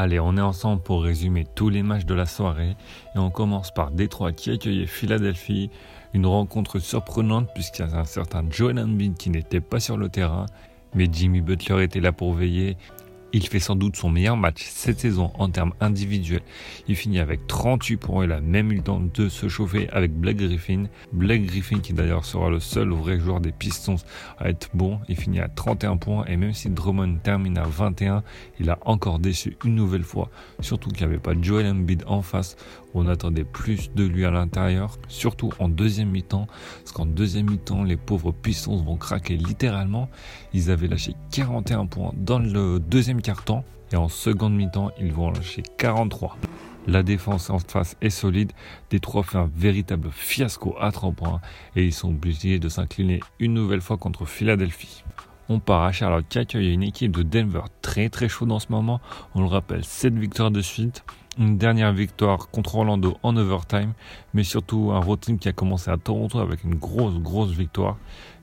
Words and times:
Allez, 0.00 0.20
on 0.20 0.36
est 0.36 0.40
ensemble 0.40 0.80
pour 0.80 1.02
résumer 1.02 1.44
tous 1.56 1.70
les 1.70 1.82
matchs 1.82 2.04
de 2.04 2.14
la 2.14 2.24
soirée. 2.24 2.76
Et 3.16 3.18
on 3.18 3.30
commence 3.30 3.72
par 3.72 3.90
Détroit 3.90 4.30
qui 4.30 4.52
accueillait 4.52 4.86
Philadelphie. 4.86 5.70
Une 6.14 6.24
rencontre 6.24 6.78
surprenante 6.78 7.48
puisqu'il 7.52 7.84
y 7.84 7.92
a 7.92 7.98
un 7.98 8.04
certain 8.04 8.44
Joel 8.48 8.78
Embiid 8.78 9.16
qui 9.16 9.28
n'était 9.28 9.60
pas 9.60 9.80
sur 9.80 9.96
le 9.96 10.08
terrain, 10.08 10.46
mais 10.94 11.08
Jimmy 11.10 11.40
Butler 11.40 11.82
était 11.82 11.98
là 11.98 12.12
pour 12.12 12.32
veiller 12.32 12.76
il 13.32 13.46
fait 13.46 13.60
sans 13.60 13.76
doute 13.76 13.96
son 13.96 14.10
meilleur 14.10 14.36
match 14.36 14.64
cette 14.68 15.00
saison 15.00 15.32
en 15.38 15.50
termes 15.50 15.74
individuels. 15.80 16.42
Il 16.86 16.96
finit 16.96 17.18
avec 17.18 17.46
38 17.46 17.96
points. 17.96 18.24
Il 18.24 18.32
a 18.32 18.40
même 18.40 18.72
eu 18.72 18.76
le 18.76 18.82
temps 18.82 19.00
de 19.00 19.28
se 19.28 19.48
chauffer 19.48 19.88
avec 19.90 20.12
Blake 20.12 20.38
Griffin. 20.38 20.84
Blake 21.12 21.46
Griffin 21.46 21.80
qui 21.80 21.92
d'ailleurs 21.92 22.24
sera 22.24 22.50
le 22.50 22.60
seul 22.60 22.90
vrai 22.90 23.20
joueur 23.20 23.40
des 23.40 23.52
Pistons 23.52 23.96
à 24.38 24.48
être 24.48 24.70
bon. 24.74 25.00
Il 25.08 25.16
finit 25.16 25.40
à 25.40 25.48
31 25.48 25.96
points 25.96 26.24
et 26.26 26.36
même 26.36 26.54
si 26.54 26.70
Drummond 26.70 27.18
termine 27.22 27.58
à 27.58 27.64
21, 27.64 28.22
il 28.60 28.70
a 28.70 28.78
encore 28.82 29.18
déçu 29.18 29.56
une 29.64 29.74
nouvelle 29.74 30.04
fois. 30.04 30.30
Surtout 30.60 30.90
qu'il 30.90 31.06
n'y 31.06 31.12
avait 31.12 31.22
pas 31.22 31.34
Joel 31.40 31.66
Embiid 31.66 32.04
en 32.06 32.22
face. 32.22 32.56
On 32.94 33.06
attendait 33.06 33.44
plus 33.44 33.92
de 33.94 34.04
lui 34.04 34.24
à 34.24 34.30
l'intérieur, 34.30 34.96
surtout 35.08 35.52
en 35.58 35.68
deuxième 35.68 36.08
mi-temps. 36.08 36.46
Parce 36.78 36.92
qu'en 36.92 37.04
deuxième 37.04 37.50
mi-temps, 37.50 37.84
les 37.84 37.98
pauvres 37.98 38.32
Pistons 38.32 38.82
vont 38.82 38.96
craquer 38.96 39.36
littéralement. 39.36 40.08
Ils 40.54 40.70
avaient 40.70 40.88
lâché 40.88 41.14
41 41.32 41.86
points 41.86 42.12
dans 42.16 42.38
le 42.38 42.80
deuxième 42.80 43.17
carton 43.22 43.64
et 43.92 43.96
en 43.96 44.08
seconde 44.08 44.54
mi-temps, 44.54 44.90
ils 44.98 45.12
vont 45.12 45.30
lâcher 45.30 45.62
43. 45.78 46.36
La 46.86 47.02
défense 47.02 47.50
en 47.50 47.58
face 47.58 47.96
est 48.00 48.10
solide. 48.10 48.52
Détroit 48.90 49.22
fait 49.22 49.38
un 49.38 49.50
véritable 49.54 50.10
fiasco 50.10 50.74
à 50.80 50.90
3 50.90 51.12
points 51.12 51.40
et 51.76 51.84
ils 51.84 51.92
sont 51.92 52.08
obligés 52.08 52.58
de 52.58 52.68
s'incliner 52.68 53.20
une 53.40 53.54
nouvelle 53.54 53.80
fois 53.80 53.98
contre 53.98 54.24
Philadelphie. 54.24 55.04
On 55.50 55.60
part 55.60 55.82
à 55.82 55.92
Charlotte 55.92 56.26
qui 56.28 56.38
accueille 56.38 56.72
une 56.72 56.82
équipe 56.82 57.16
de 57.16 57.22
Denver 57.22 57.62
très 57.82 58.08
très 58.10 58.28
chaude 58.28 58.52
en 58.52 58.58
ce 58.58 58.70
moment. 58.70 59.00
On 59.34 59.40
le 59.40 59.46
rappelle, 59.46 59.84
7 59.84 60.14
victoires 60.14 60.50
de 60.50 60.60
suite. 60.60 61.04
Une 61.38 61.56
dernière 61.56 61.92
victoire 61.92 62.48
contre 62.48 62.74
Orlando 62.74 63.16
en 63.22 63.36
overtime, 63.36 63.92
mais 64.34 64.42
surtout 64.42 64.90
un 64.92 64.98
road 64.98 65.20
team 65.20 65.38
qui 65.38 65.48
a 65.48 65.52
commencé 65.52 65.90
à 65.90 65.96
Toronto 65.96 66.38
avec 66.40 66.64
une 66.64 66.74
grosse 66.74 67.18
grosse 67.18 67.52
victoire. 67.52 67.96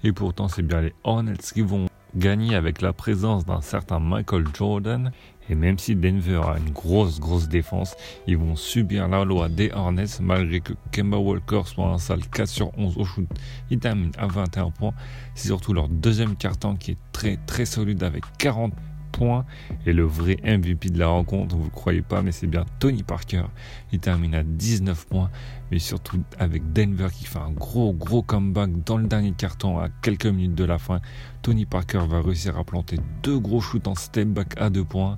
Et 0.04 0.14
pourtant, 0.14 0.48
c'est 0.48 0.62
bien 0.62 0.82
les 0.82 0.94
Hornets 1.04 1.34
qui 1.54 1.62
vont 1.62 1.88
gagner 2.16 2.55
avec 2.55 2.81
la 2.81 2.94
présence 2.94 3.45
d'un 3.45 3.61
certain 3.61 3.99
Michael 3.99 4.45
Jordan. 4.53 5.11
Et 5.49 5.55
même 5.55 5.77
si 5.77 5.95
Denver 5.95 6.41
a 6.44 6.58
une 6.58 6.71
grosse, 6.71 7.19
grosse 7.19 7.47
défense, 7.47 7.95
ils 8.25 8.38
vont 8.38 8.55
subir 8.55 9.08
la 9.08 9.23
loi 9.23 9.47
des 9.47 9.71
Hornets 9.71 10.19
malgré 10.19 10.59
que 10.59 10.73
Kemba 10.91 11.17
Walker 11.17 11.61
soit 11.66 11.86
un 11.86 11.99
sale 11.99 12.27
4 12.27 12.47
sur 12.47 12.77
11 12.80 12.97
au 12.97 13.05
shoot. 13.05 13.27
Il 13.69 13.80
termine 13.80 14.11
à 14.17 14.25
21 14.25 14.71
points. 14.71 14.93
C'est 15.36 15.47
surtout 15.47 15.73
leur 15.73 15.88
deuxième 15.88 16.36
carton 16.36 16.75
qui 16.75 16.91
est 16.91 16.97
très, 17.11 17.38
très 17.45 17.66
solide 17.66 18.02
avec 18.02 18.23
40 18.39 18.73
Et 19.85 19.94
le 19.94 20.03
vrai 20.03 20.38
MVP 20.44 20.89
de 20.89 20.99
la 20.99 21.08
rencontre, 21.08 21.55
vous 21.55 21.66
ne 21.66 21.69
croyez 21.69 22.02
pas, 22.02 22.21
mais 22.21 22.31
c'est 22.31 22.47
bien 22.47 22.66
Tony 22.80 23.03
Parker. 23.03 23.44
Il 23.91 23.99
termine 23.99 24.35
à 24.35 24.44
19 24.44 25.08
points, 25.08 25.30
mais 25.71 25.80
surtout 25.80 26.21
avec 26.39 26.73
Denver 26.73 27.08
qui 27.13 27.25
fait 27.25 27.39
un 27.39 27.52
gros, 27.52 27.93
gros 27.93 28.21
comeback 28.21 28.83
dans 28.83 28.97
le 28.97 29.08
dernier 29.08 29.31
carton 29.31 29.80
à 29.80 29.89
quelques 30.02 30.25
minutes 30.25 30.55
de 30.55 30.66
la 30.66 30.77
fin. 30.77 30.99
Tony 31.41 31.66
Parker 31.66 32.02
va 32.08 32.21
réussir 32.21 32.58
à 32.58 32.63
planter 32.63 32.97
deux 33.23 33.39
gros 33.39 33.61
shoots 33.61 33.88
en 33.88 33.95
step 33.95 34.27
back 34.27 34.53
à 34.58 34.69
deux 34.69 34.83
points. 34.83 35.17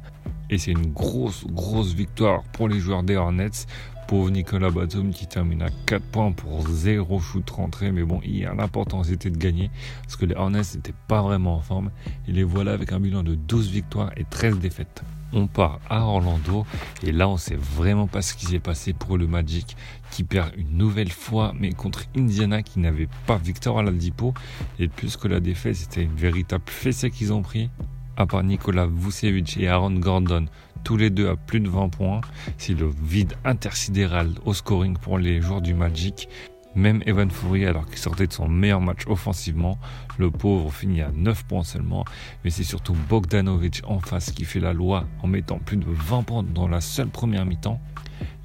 Et 0.49 0.57
c'est 0.57 0.71
une 0.71 0.93
grosse, 0.93 1.45
grosse 1.45 1.93
victoire 1.93 2.43
pour 2.53 2.69
les 2.69 2.79
joueurs 2.79 3.03
des 3.03 3.15
Hornets. 3.15 3.65
Pauvre 4.07 4.29
Nicolas 4.29 4.71
Batum 4.71 5.11
qui 5.11 5.27
termine 5.27 5.61
à 5.61 5.69
4 5.85 6.01
points 6.01 6.31
pour 6.31 6.65
0 6.65 7.19
shoot 7.19 7.49
rentré. 7.49 7.91
Mais 7.91 8.03
bon, 8.03 8.21
a 8.21 8.53
l'important 8.55 9.03
c'était 9.03 9.29
de 9.29 9.37
gagner 9.37 9.69
parce 10.03 10.15
que 10.15 10.25
les 10.25 10.33
Hornets 10.33 10.61
n'étaient 10.75 10.93
pas 11.09 11.21
vraiment 11.21 11.55
en 11.55 11.59
forme. 11.59 11.91
Et 12.25 12.31
les 12.31 12.43
voilà 12.43 12.71
avec 12.71 12.93
un 12.93 13.01
bilan 13.01 13.23
de 13.23 13.35
12 13.35 13.69
victoires 13.69 14.11
et 14.15 14.23
13 14.23 14.59
défaites. 14.59 15.03
On 15.33 15.47
part 15.47 15.81
à 15.89 16.03
Orlando 16.03 16.65
et 17.03 17.11
là 17.11 17.27
on 17.27 17.35
sait 17.35 17.57
vraiment 17.57 18.07
pas 18.07 18.21
ce 18.21 18.33
qui 18.33 18.45
s'est 18.45 18.59
passé 18.59 18.93
pour 18.93 19.17
le 19.17 19.27
Magic 19.27 19.75
qui 20.09 20.23
perd 20.23 20.53
une 20.55 20.77
nouvelle 20.77 21.11
fois 21.11 21.53
mais 21.59 21.73
contre 21.73 22.05
Indiana 22.15 22.63
qui 22.63 22.79
n'avait 22.79 23.09
pas 23.25 23.37
victoire 23.37 23.79
à 23.79 23.83
la 23.83 23.91
Dipo 23.91 24.33
et 24.79 24.87
plus 24.87 25.17
que 25.17 25.27
la 25.27 25.41
défaite 25.41 25.75
c'était 25.75 26.03
une 26.03 26.15
véritable 26.15 26.63
fessée 26.67 27.11
qu'ils 27.11 27.33
ont 27.33 27.41
pris 27.41 27.69
à 28.15 28.25
part 28.25 28.43
Nicolas 28.43 28.87
Vucevic 28.87 29.57
et 29.57 29.67
Aaron 29.67 29.91
Gordon 29.99 30.45
tous 30.83 30.97
les 30.97 31.09
deux 31.09 31.29
à 31.29 31.35
plus 31.35 31.59
de 31.59 31.69
20 31.69 31.89
points. 31.89 32.21
C'est 32.57 32.73
le 32.73 32.89
vide 33.03 33.33
intersidéral 33.43 34.31
au 34.45 34.53
scoring 34.53 34.97
pour 34.97 35.17
les 35.17 35.41
joueurs 35.41 35.61
du 35.61 35.73
Magic. 35.73 36.29
Même 36.75 37.01
Evan 37.07 37.31
Fourier, 37.31 37.65
alors 37.65 37.87
qu'il 37.87 37.97
sortait 37.97 38.27
de 38.27 38.33
son 38.33 38.47
meilleur 38.47 38.81
match 38.81 39.07
offensivement, 39.07 39.79
le 40.19 40.29
pauvre 40.29 40.71
finit 40.71 41.01
à 41.01 41.09
9 41.11 41.45
points 41.45 41.63
seulement. 41.63 42.05
Mais 42.43 42.51
c'est 42.51 42.63
surtout 42.63 42.95
Bogdanovic 43.09 43.81
en 43.87 43.99
face 43.99 44.31
qui 44.31 44.45
fait 44.45 44.59
la 44.59 44.73
loi 44.73 45.05
en 45.23 45.27
mettant 45.27 45.57
plus 45.57 45.77
de 45.77 45.85
20 45.87 46.23
points 46.23 46.43
dans 46.43 46.67
la 46.67 46.81
seule 46.81 47.07
première 47.07 47.45
mi-temps. 47.45 47.81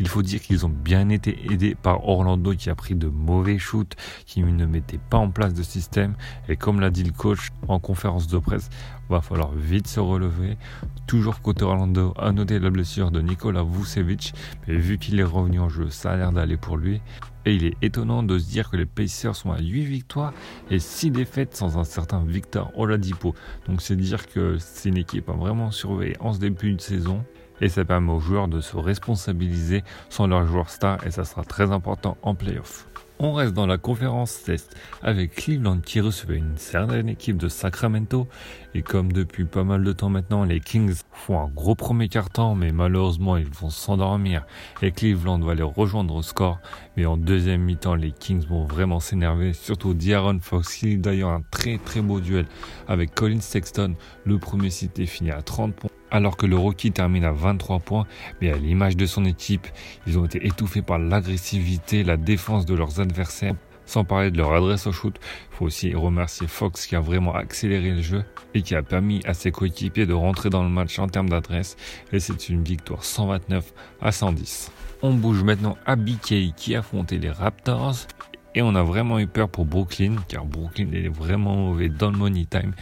Il 0.02 0.08
faut 0.08 0.22
dire 0.22 0.40
qu'ils 0.40 0.66
ont 0.66 0.68
bien 0.68 1.10
été 1.10 1.38
aidés 1.48 1.76
par 1.76 2.08
Orlando 2.08 2.52
qui 2.54 2.68
a 2.70 2.74
pris 2.74 2.96
de 2.96 3.06
mauvais 3.06 3.56
shoots, 3.56 3.94
qui 4.26 4.42
ne 4.42 4.66
mettait 4.66 4.98
pas 4.98 5.18
en 5.18 5.30
place 5.30 5.54
de 5.54 5.62
système. 5.62 6.16
Et 6.48 6.56
comme 6.56 6.80
l'a 6.80 6.90
dit 6.90 7.04
le 7.04 7.12
coach 7.12 7.50
en 7.68 7.78
conférence 7.78 8.26
de 8.26 8.36
presse, 8.38 8.68
va 9.08 9.20
falloir 9.20 9.52
vite 9.52 9.86
se 9.86 10.00
relever. 10.00 10.58
Toujours 11.06 11.41
côté 11.41 11.64
Orlando, 11.64 12.14
à 12.18 12.32
noter 12.32 12.58
la 12.58 12.70
blessure 12.70 13.12
de 13.12 13.20
Nikola 13.20 13.62
Vucevic, 13.62 14.34
mais 14.66 14.74
vu 14.74 14.98
qu'il 14.98 15.20
est 15.20 15.24
revenu 15.24 15.60
en 15.60 15.68
jeu, 15.68 15.88
ça 15.88 16.10
a 16.10 16.16
l'air 16.16 16.32
d'aller 16.32 16.56
pour 16.56 16.78
lui. 16.78 17.00
Et 17.44 17.54
il 17.54 17.64
est 17.64 17.76
étonnant 17.80 18.24
de 18.24 18.38
se 18.38 18.48
dire 18.48 18.70
que 18.70 18.76
les 18.76 18.86
Pacers 18.86 19.36
sont 19.36 19.52
à 19.52 19.60
8 19.60 19.84
victoires 19.84 20.32
et 20.68 20.80
6 20.80 21.12
défaites 21.12 21.54
sans 21.54 21.78
un 21.78 21.84
certain 21.84 22.24
Victor 22.24 22.72
Oladipo. 22.76 23.36
Donc 23.68 23.82
c'est 23.82 23.94
dire 23.96 24.26
que 24.26 24.56
c'est 24.58 24.88
une 24.88 24.96
équipe 24.96 25.28
à 25.28 25.32
vraiment 25.32 25.70
surveiller 25.70 26.16
en 26.18 26.32
ce 26.32 26.41
début 26.41 26.72
de 26.72 26.80
saison 26.80 27.24
et 27.62 27.70
ça 27.70 27.86
permet 27.86 28.12
aux 28.12 28.20
joueurs 28.20 28.48
de 28.48 28.60
se 28.60 28.76
responsabiliser 28.76 29.82
sans 30.10 30.26
leur 30.26 30.46
joueur 30.46 30.68
star 30.68 31.06
et 31.06 31.10
ça 31.10 31.24
sera 31.24 31.44
très 31.44 31.72
important 31.72 32.18
en 32.22 32.34
playoff. 32.34 32.86
On 33.24 33.34
reste 33.34 33.54
dans 33.54 33.68
la 33.68 33.78
conférence 33.78 34.42
test 34.42 34.74
avec 35.00 35.36
Cleveland 35.36 35.78
qui 35.78 36.00
recevait 36.00 36.38
une 36.38 36.56
certaine 36.56 37.08
équipe 37.08 37.36
de 37.36 37.46
Sacramento 37.46 38.26
et 38.74 38.82
comme 38.82 39.12
depuis 39.12 39.44
pas 39.44 39.62
mal 39.62 39.84
de 39.84 39.92
temps 39.92 40.08
maintenant 40.08 40.42
les 40.42 40.58
Kings 40.58 40.96
font 41.12 41.38
un 41.38 41.46
gros 41.46 41.76
premier 41.76 42.08
quart-temps 42.08 42.56
mais 42.56 42.72
malheureusement 42.72 43.36
ils 43.36 43.48
vont 43.48 43.70
s'endormir 43.70 44.44
et 44.82 44.90
Cleveland 44.90 45.38
va 45.38 45.54
les 45.54 45.62
rejoindre 45.62 46.16
au 46.16 46.22
score. 46.22 46.58
Mais 46.96 47.06
en 47.06 47.16
deuxième 47.16 47.62
mi-temps 47.62 47.94
les 47.94 48.10
Kings 48.10 48.44
vont 48.44 48.64
vraiment 48.64 48.98
s'énerver 48.98 49.52
surtout 49.52 49.94
D'Aaron 49.94 50.40
Fox 50.40 50.74
qui 50.74 50.96
d'ailleurs 50.96 51.30
un 51.30 51.42
très 51.52 51.78
très 51.78 52.00
beau 52.00 52.18
duel 52.18 52.46
avec 52.88 53.14
Colin 53.14 53.40
Sexton. 53.40 53.94
Le 54.24 54.38
premier 54.38 54.70
cité 54.70 55.06
fini 55.06 55.30
à 55.30 55.42
30 55.42 55.76
points 55.76 55.90
alors 56.12 56.36
que 56.36 56.46
le 56.46 56.56
Rocky 56.56 56.92
termine 56.92 57.24
à 57.24 57.32
23 57.32 57.80
points, 57.80 58.06
mais 58.40 58.52
à 58.52 58.56
l'image 58.56 58.96
de 58.96 59.06
son 59.06 59.24
équipe, 59.24 59.66
ils 60.06 60.18
ont 60.18 60.26
été 60.26 60.46
étouffés 60.46 60.82
par 60.82 60.98
l'agressivité, 60.98 62.04
la 62.04 62.18
défense 62.18 62.66
de 62.66 62.74
leurs 62.74 63.00
adversaires. 63.00 63.54
Sans 63.86 64.04
parler 64.04 64.30
de 64.30 64.36
leur 64.36 64.52
adresse 64.52 64.86
au 64.86 64.92
shoot, 64.92 65.14
il 65.18 65.56
faut 65.56 65.64
aussi 65.64 65.94
remercier 65.94 66.46
Fox 66.46 66.86
qui 66.86 66.94
a 66.94 67.00
vraiment 67.00 67.34
accéléré 67.34 67.90
le 67.90 68.02
jeu 68.02 68.24
et 68.54 68.62
qui 68.62 68.76
a 68.76 68.82
permis 68.82 69.20
à 69.24 69.34
ses 69.34 69.50
coéquipiers 69.50 70.06
de 70.06 70.12
rentrer 70.12 70.50
dans 70.50 70.62
le 70.62 70.68
match 70.68 70.98
en 70.98 71.08
termes 71.08 71.28
d'adresse. 71.28 71.76
Et 72.12 72.20
c'est 72.20 72.48
une 72.48 72.62
victoire 72.62 73.04
129 73.04 73.72
à 74.00 74.12
110. 74.12 74.70
On 75.02 75.14
bouge 75.14 75.42
maintenant 75.42 75.76
à 75.84 75.96
BK 75.96 76.54
qui 76.54 76.76
affrontait 76.76 77.18
les 77.18 77.30
Raptors. 77.30 78.06
Et 78.54 78.62
on 78.62 78.74
a 78.74 78.82
vraiment 78.82 79.18
eu 79.18 79.26
peur 79.26 79.48
pour 79.48 79.64
Brooklyn, 79.64 80.16
car 80.28 80.44
Brooklyn 80.44 80.92
est 80.92 81.08
vraiment 81.08 81.56
mauvais 81.56 81.88
dans 81.88 82.10
le 82.10 82.18
money 82.18 82.44
time. 82.44 82.72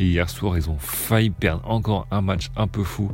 Et 0.00 0.06
hier 0.06 0.28
soir, 0.28 0.56
ils 0.56 0.68
ont 0.68 0.78
failli 0.78 1.30
perdre 1.30 1.62
encore 1.70 2.06
un 2.10 2.20
match 2.20 2.48
un 2.56 2.66
peu 2.66 2.82
fou, 2.82 3.12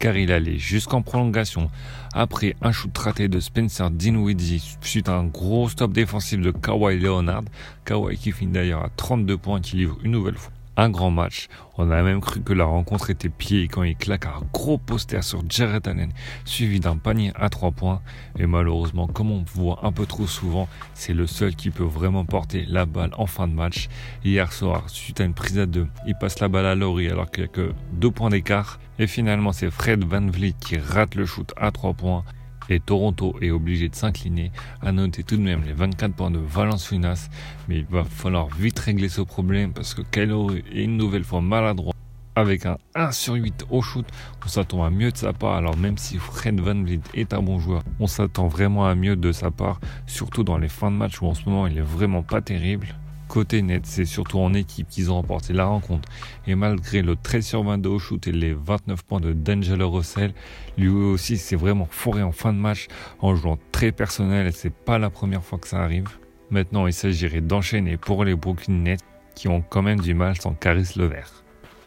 car 0.00 0.16
il 0.16 0.32
allait 0.32 0.58
jusqu'en 0.58 1.02
prolongation. 1.02 1.70
Après 2.14 2.56
un 2.62 2.72
shoot 2.72 2.96
raté 2.98 3.28
de 3.28 3.38
Spencer 3.38 3.90
Dinwiddie 3.90 4.76
suite 4.80 5.08
à 5.08 5.12
un 5.12 5.26
gros 5.26 5.68
stop 5.68 5.92
défensif 5.92 6.40
de 6.40 6.50
Kawhi 6.50 6.98
Leonard. 6.98 7.44
Kawhi 7.84 8.16
qui 8.16 8.32
finit 8.32 8.52
d'ailleurs 8.52 8.84
à 8.84 8.90
32 8.96 9.38
points, 9.38 9.60
qui 9.60 9.76
livre 9.76 9.98
une 10.02 10.10
nouvelle 10.10 10.36
fois 10.36 10.52
un 10.76 10.90
grand 10.90 11.10
match. 11.10 11.48
On 11.78 11.90
a 11.90 12.02
même 12.02 12.20
cru 12.20 12.40
que 12.40 12.52
la 12.52 12.64
rencontre 12.64 13.10
était 13.10 13.28
pied 13.28 13.68
quand 13.68 13.82
il 13.82 13.96
claque 13.96 14.26
un 14.26 14.42
gros 14.52 14.78
poster 14.78 15.22
sur 15.22 15.42
Jared 15.48 15.86
Allen, 15.88 16.12
suivi 16.44 16.80
d'un 16.80 16.96
panier 16.96 17.32
à 17.34 17.48
3 17.48 17.70
points. 17.72 18.02
Et 18.38 18.46
malheureusement, 18.46 19.06
comme 19.06 19.30
on 19.30 19.44
voit 19.54 19.80
un 19.82 19.92
peu 19.92 20.06
trop 20.06 20.26
souvent, 20.26 20.68
c'est 20.94 21.14
le 21.14 21.26
seul 21.26 21.54
qui 21.54 21.70
peut 21.70 21.82
vraiment 21.82 22.24
porter 22.24 22.64
la 22.68 22.86
balle 22.86 23.12
en 23.16 23.26
fin 23.26 23.48
de 23.48 23.54
match. 23.54 23.88
Hier 24.24 24.52
soir, 24.52 24.84
suite 24.88 25.20
à 25.20 25.24
une 25.24 25.34
prise 25.34 25.58
à 25.58 25.66
2, 25.66 25.86
il 26.06 26.14
passe 26.14 26.40
la 26.40 26.48
balle 26.48 26.66
à 26.66 26.74
Laurie 26.74 27.08
alors 27.08 27.30
qu'il 27.30 27.44
n'y 27.44 27.50
a 27.50 27.52
que 27.52 27.72
2 27.92 28.10
points 28.10 28.30
d'écart. 28.30 28.78
Et 28.98 29.06
finalement, 29.06 29.52
c'est 29.52 29.70
Fred 29.70 30.04
Van 30.04 30.26
Vliet 30.26 30.54
qui 30.60 30.76
rate 30.76 31.14
le 31.14 31.26
shoot 31.26 31.52
à 31.56 31.70
3 31.70 31.94
points 31.94 32.24
et 32.68 32.80
Toronto 32.80 33.34
est 33.40 33.50
obligé 33.50 33.88
de 33.88 33.94
s'incliner. 33.94 34.52
À 34.80 34.92
noter 34.92 35.22
tout 35.22 35.36
de 35.36 35.42
même 35.42 35.62
les 35.64 35.72
24 35.72 36.14
points 36.14 36.30
de 36.30 36.38
Valence 36.38 36.86
Finas, 36.86 37.28
mais 37.68 37.78
il 37.78 37.86
va 37.86 38.04
falloir 38.04 38.48
vite 38.48 38.78
régler 38.78 39.08
ce 39.08 39.20
problème 39.20 39.72
parce 39.72 39.94
que 39.94 40.02
Kylo 40.02 40.50
est 40.54 40.84
une 40.84 40.96
nouvelle 40.96 41.24
fois 41.24 41.40
maladroit. 41.40 41.92
Avec 42.34 42.64
un 42.64 42.78
1 42.94 43.12
sur 43.12 43.34
8 43.34 43.66
au 43.70 43.82
shoot, 43.82 44.06
on 44.42 44.48
s'attend 44.48 44.84
à 44.84 44.88
mieux 44.88 45.12
de 45.12 45.16
sa 45.18 45.34
part. 45.34 45.54
Alors 45.54 45.76
même 45.76 45.98
si 45.98 46.16
Fred 46.16 46.58
Van 46.60 46.82
Vliet 46.82 47.00
est 47.12 47.34
un 47.34 47.42
bon 47.42 47.58
joueur, 47.58 47.82
on 48.00 48.06
s'attend 48.06 48.48
vraiment 48.48 48.86
à 48.86 48.94
mieux 48.94 49.16
de 49.16 49.32
sa 49.32 49.50
part, 49.50 49.80
surtout 50.06 50.42
dans 50.42 50.56
les 50.56 50.70
fins 50.70 50.90
de 50.90 50.96
match 50.96 51.20
où 51.20 51.26
en 51.26 51.34
ce 51.34 51.46
moment 51.46 51.66
il 51.66 51.76
est 51.76 51.82
vraiment 51.82 52.22
pas 52.22 52.40
terrible. 52.40 52.86
Côté 53.32 53.62
net, 53.62 53.86
c'est 53.86 54.04
surtout 54.04 54.40
en 54.40 54.52
équipe 54.52 54.88
qu'ils 54.88 55.10
ont 55.10 55.14
remporté 55.14 55.54
la 55.54 55.64
rencontre. 55.64 56.06
Et 56.46 56.54
malgré 56.54 57.00
le 57.00 57.16
13 57.16 57.46
sur 57.46 57.62
22 57.62 57.88
au 57.88 57.98
shoot 57.98 58.26
et 58.26 58.30
les 58.30 58.52
29 58.52 59.04
points 59.04 59.20
de 59.20 59.32
D'Angelo 59.32 59.90
Russell, 59.90 60.34
lui 60.76 60.90
aussi 60.90 61.38
s'est 61.38 61.56
vraiment 61.56 61.88
fourré 61.90 62.22
en 62.22 62.32
fin 62.32 62.52
de 62.52 62.58
match 62.58 62.88
en 63.20 63.34
jouant 63.34 63.56
très 63.72 63.90
personnel 63.90 64.48
et 64.48 64.52
c'est 64.52 64.68
pas 64.68 64.98
la 64.98 65.08
première 65.08 65.42
fois 65.42 65.58
que 65.58 65.66
ça 65.66 65.82
arrive. 65.82 66.10
Maintenant, 66.50 66.86
il 66.86 66.92
s'agirait 66.92 67.40
d'enchaîner 67.40 67.96
pour 67.96 68.22
les 68.26 68.34
Brooklyn 68.34 68.74
Nets 68.74 69.00
qui 69.34 69.48
ont 69.48 69.62
quand 69.62 69.80
même 69.80 70.00
du 70.00 70.12
mal 70.12 70.38
sans 70.38 70.52
Caris 70.52 70.92
Levert. 70.96 71.41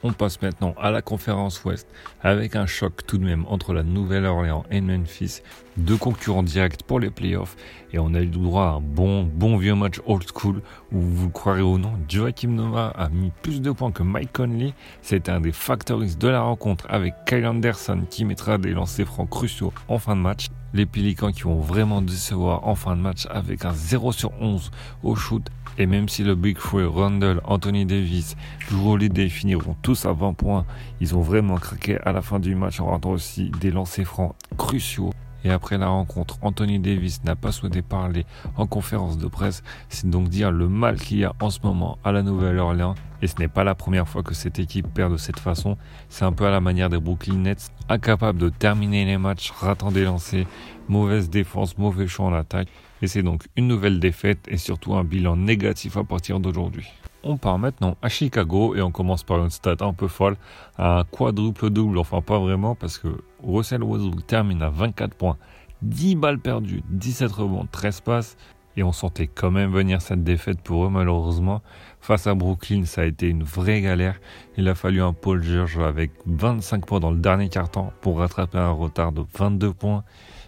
On 0.08 0.14
passe 0.14 0.40
maintenant 0.44 0.76
à 0.80 0.92
la 0.92 1.02
conférence 1.02 1.64
Ouest 1.64 1.88
avec 2.22 2.56
un 2.56 2.68
choc 2.68 3.08
tout 3.08 3.18
de 3.18 3.26
même 3.26 3.44
entre 3.48 3.74
la 3.74 3.82
Nouvelle-Orléans 3.82 4.64
et 4.70 4.80
Memphis, 4.80 5.42
deux 5.78 5.98
concurrents 5.98 6.44
directs 6.44 6.84
pour 6.84 7.00
les 7.00 7.10
playoffs 7.10 7.56
et 7.92 7.98
on 7.98 8.14
a 8.14 8.22
eu 8.22 8.28
droit 8.28 8.66
à 8.66 8.70
un 8.74 8.82
bon, 8.82 9.24
bon 9.24 9.58
vieux 9.58 9.74
match 9.74 10.00
old 10.06 10.24
school 10.32 10.62
où 10.92 11.00
vous 11.00 11.32
croirez 11.32 11.64
ou 11.64 11.80
non, 11.80 11.94
Joachim 12.08 12.50
Nova 12.50 12.90
a 12.90 13.10
mis 13.10 13.32
plus 13.42 13.62
de 13.62 13.72
points 13.72 13.92
que 13.92 14.04
Mike 14.04 14.32
Conley. 14.32 14.76
C'était 15.02 15.32
un 15.32 15.42
des 15.42 15.52
factories 15.52 16.18
de 16.18 16.28
la 16.28 16.42
rencontre 16.42 16.86
avec 16.88 17.16
Kyle 17.26 17.48
Anderson 17.48 18.04
qui 18.08 18.26
mettra 18.26 18.60
des 18.60 18.74
lancers 18.74 19.08
francs 19.08 19.32
cruciaux 19.32 19.74
en 19.88 19.98
fin 19.98 20.16
de 20.16 20.22
match. 20.22 20.50
Les 20.76 20.86
Pelicans 20.86 21.32
qui 21.32 21.44
vont 21.44 21.62
vraiment 21.62 22.02
décevoir 22.02 22.68
en 22.68 22.76
fin 22.76 22.98
de 22.98 23.02
match 23.02 23.28
avec 23.30 23.64
un 23.64 23.72
0 23.72 24.12
sur 24.12 24.34
11 24.42 24.72
au 25.04 25.16
shoot 25.16 25.50
et 25.78 25.86
même 25.86 26.10
si 26.10 26.22
le 26.22 26.36
Big 26.36 26.58
Free, 26.58 26.84
Randall, 26.84 27.40
Anthony 27.46 27.86
Davis, 27.86 28.36
Drew 28.70 28.92
Holiday 28.92 29.30
finiront 29.30 29.78
tous 29.82 30.06
à 30.06 30.12
20 30.12 30.34
points, 30.34 30.66
ils 31.00 31.16
ont 31.16 31.22
vraiment 31.22 31.56
craqué 31.56 31.98
à 32.04 32.12
la 32.12 32.22
fin 32.22 32.42
du 32.42 32.56
match 32.56 32.82
en 32.82 32.88
rendant 32.88 33.12
aussi 33.12 33.52
des 33.62 33.72
lancers 33.72 34.06
francs 34.06 34.36
cruciaux. 34.58 35.12
Et 35.46 35.52
après 35.52 35.78
la 35.78 35.88
rencontre, 35.90 36.40
Anthony 36.42 36.80
Davis 36.80 37.24
n'a 37.24 37.36
pas 37.36 37.52
souhaité 37.52 37.84
parler 37.84 38.26
en 38.58 38.66
conférence 38.66 39.20
de 39.20 39.28
presse. 39.28 39.62
C'est 39.90 40.10
donc 40.10 40.28
dire 40.28 40.52
le 40.52 40.68
mal 40.68 41.00
qu'il 41.00 41.20
y 41.20 41.24
a 41.24 41.34
en 41.40 41.52
ce 41.52 41.60
moment 41.64 42.00
à 42.04 42.12
la 42.12 42.24
Nouvelle-Orléans. 42.24 42.96
Et 43.22 43.28
ce 43.28 43.36
n'est 43.38 43.48
pas 43.48 43.64
la 43.64 43.76
première 43.76 44.08
fois 44.08 44.24
que 44.24 44.34
cette 44.34 44.58
équipe 44.58 44.92
perd 44.92 45.12
de 45.12 45.18
cette 45.18 45.40
façon. 45.40 45.78
C'est 46.10 46.26
un 46.26 46.32
peu 46.32 46.48
à 46.48 46.50
la 46.50 46.62
manière 46.62 46.90
des 46.90 47.00
Brooklyn 47.00 47.38
Nets, 47.38 47.72
incapable 47.90 48.40
de 48.40 48.50
terminer 48.50 49.06
les 49.06 49.20
matchs, 49.20 49.52
ratant 49.52 49.92
des 49.92 50.04
lancers, 50.04 50.48
mauvaise 50.90 51.30
défense, 51.30 51.78
mauvais 51.78 52.08
choix 52.08 52.26
en 52.26 52.34
attaque. 52.34 52.70
Et 53.04 53.08
c'est 53.08 53.22
donc 53.22 53.44
une 53.56 53.68
nouvelle 53.68 54.00
défaite 54.00 54.48
et 54.48 54.58
surtout 54.58 54.96
un 54.96 55.04
bilan 55.04 55.36
négatif 55.36 55.96
à 55.96 56.04
partir 56.04 56.40
d'aujourd'hui. 56.40 56.88
On 57.28 57.38
part 57.38 57.58
maintenant 57.58 57.98
à 58.04 58.08
Chicago 58.08 58.76
et 58.76 58.84
on 58.84 58.92
commence 58.92 59.24
par 59.24 59.44
une 59.44 59.50
stat 59.50 59.78
un 59.80 59.94
peu 59.94 60.08
folle, 60.08 60.38
un 60.78 61.04
quadruple-double, 61.06 61.98
enfin 61.98 62.22
pas 62.22 62.38
vraiment 62.38 62.76
parce 62.76 63.00
que 63.00 63.08
Russell 63.44 63.84
Westbrook 63.84 64.28
termine 64.28 64.62
à 64.62 64.70
24 64.70 65.16
points, 65.16 65.38
10 65.82 66.18
balles 66.18 66.38
perdues, 66.38 66.84
17 66.92 67.32
rebonds, 67.32 67.68
13 67.72 68.02
passes 68.02 68.38
et 68.78 68.84
on 68.84 68.92
sentait 68.92 69.26
quand 69.26 69.50
même 69.50 69.72
venir 69.72 70.04
cette 70.04 70.24
défaite 70.24 70.62
pour 70.62 70.86
eux 70.86 70.90
malheureusement. 70.90 71.64
Face 72.00 72.28
à 72.28 72.36
Brooklyn, 72.36 72.86
ça 72.86 73.02
a 73.02 73.06
été 73.06 73.28
une 73.28 73.42
vraie 73.42 73.82
galère. 73.82 74.20
Il 74.56 74.70
a 74.70 74.76
fallu 74.76 75.02
un 75.02 75.14
Paul 75.14 75.42
George 75.42 75.80
avec 75.80 76.12
25 76.28 76.86
points 76.86 77.00
dans 77.00 77.10
le 77.10 77.18
dernier 77.18 77.50
quart-temps 77.50 77.92
pour 78.02 78.20
rattraper 78.20 78.60
un 78.60 78.70
retard 78.70 79.12
de 79.12 79.24
22 79.36 79.74
points 79.74 80.04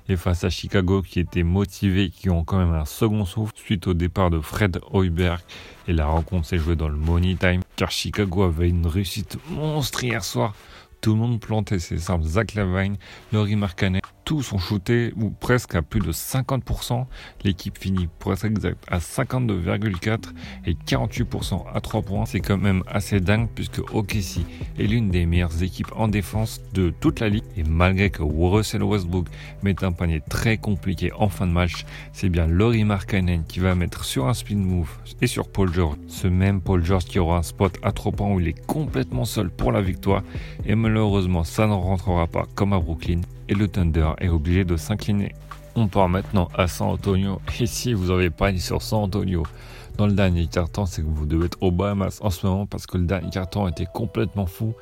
et 0.10 0.16
face 0.16 0.44
à 0.44 0.50
Chicago 0.50 1.02
qui 1.02 1.20
était 1.20 1.44
motivé, 1.44 2.10
qui 2.10 2.30
ont 2.30 2.44
quand 2.44 2.58
même 2.58 2.74
un 2.74 2.86
second 2.86 3.26
souffle 3.26 3.54
suite 3.56 3.88
au 3.88 3.94
départ 3.94 4.30
de 4.30 4.40
Fred 4.40 4.80
Hoiberg. 4.92 5.40
Et 5.88 5.94
la 5.94 6.06
rencontre 6.06 6.48
s'est 6.48 6.58
jouée 6.58 6.76
dans 6.76 6.90
le 6.90 6.98
Money 6.98 7.36
Time 7.36 7.62
car 7.76 7.92
Chicago 7.92 8.44
avait 8.44 8.70
une 8.70 8.88
réussite 8.88 9.38
monstre 9.50 10.04
hier 10.04 10.24
soir. 10.24 10.56
Tout 11.02 11.14
le 11.14 11.20
monde 11.20 11.40
plantait 11.40 11.80
ses 11.80 12.00
simples. 12.00 12.26
Zach 12.26 12.56
Lavine, 12.56 12.98
Laurie 13.32 13.56
Marcanet, 13.56 14.02
tous 14.28 14.42
sont 14.42 14.58
shootés 14.58 15.14
ou 15.16 15.30
presque 15.30 15.74
à 15.76 15.82
plus 15.82 16.02
de 16.02 16.12
50%. 16.12 17.06
L'équipe 17.46 17.78
finit 17.78 18.10
pour 18.20 18.34
être 18.34 18.44
exact 18.44 18.84
à 18.90 18.98
52,4 18.98 20.34
et 20.66 20.74
48% 20.74 21.64
à 21.74 21.80
3 21.80 22.02
points. 22.02 22.26
C'est 22.26 22.42
quand 22.42 22.58
même 22.58 22.84
assez 22.88 23.22
dingue 23.22 23.48
puisque 23.56 23.80
OKC 23.80 24.42
est 24.78 24.84
l'une 24.84 25.12
des 25.12 25.26
meilleures 25.26 25.64
équipes 25.64 25.94
en 25.96 26.10
défense 26.10 26.60
de 26.74 26.90
toute 26.90 27.22
la 27.22 27.30
ligue. 27.30 27.46
Et 27.56 27.64
malgré 27.64 28.10
que 28.10 28.22
Russell 28.22 28.84
Westbrook 28.84 29.28
met 29.64 29.82
un 29.86 29.94
panier 29.94 30.22
très 30.30 30.58
compliqué 30.58 31.14
en 31.14 31.30
fin 31.30 31.48
de 31.48 31.54
match, 31.54 31.86
c'est 32.12 32.28
bien 32.28 32.48
Laurie 32.48 32.84
Markkanen 32.84 33.46
qui 33.46 33.62
va 33.62 33.76
mettre 33.76 34.04
sur 34.04 34.28
un 34.28 34.34
spin 34.34 34.58
move 34.58 34.90
et 35.22 35.28
sur 35.28 35.48
Paul 35.48 35.74
George. 35.74 35.96
Ce 36.10 36.28
même 36.28 36.60
Paul 36.60 36.84
George 36.84 37.06
qui 37.06 37.18
aura 37.18 37.38
un 37.38 37.44
spot 37.44 37.78
à 37.82 37.94
3 37.94 38.12
points 38.12 38.34
où 38.34 38.42
il 38.42 38.50
est 38.50 38.66
complètement 38.66 39.24
seul 39.24 39.50
pour 39.50 39.72
la 39.72 39.82
victoire. 39.82 40.22
Et 40.66 40.76
malheureusement, 40.76 41.46
ça 41.46 41.66
ne 41.66 41.72
rentrera 41.72 42.28
pas 42.28 42.46
comme 42.56 42.74
à 42.74 42.80
Brooklyn 42.80 43.22
et 43.50 43.54
le 43.54 43.68
Thunder 43.68 44.12
est 44.20 44.30
obligé 44.30 44.64
de 44.64 44.78
s'incliner. 44.78 45.34
On 45.76 45.88
part 45.88 46.10
maintenant 46.10 46.48
à 46.56 46.68
San 46.68 46.90
Antonio. 46.90 47.40
Et 47.60 47.66
si 47.68 47.94
vous 47.94 48.08
n'avez 48.08 48.30
pas 48.30 48.52
dit 48.52 48.60
sur 48.60 48.82
San 48.82 49.04
Antonio 49.04 49.44
dans 49.98 50.08
le 50.08 50.14
dernier 50.14 50.48
carton, 50.48 50.86
c'est 50.86 51.02
que 51.02 51.08
vous 51.08 51.26
devez 51.26 51.46
être 51.46 51.58
au 51.62 51.72
Bahamas 51.72 52.20
en 52.22 52.30
ce 52.30 52.46
moment 52.46 52.66
parce 52.66 52.88
que 52.88 52.98
le 52.98 53.06
dernier 53.06 53.30
carton 53.30 53.68
était 53.68 53.86
complètement 53.86 54.46
fou. 54.46 54.74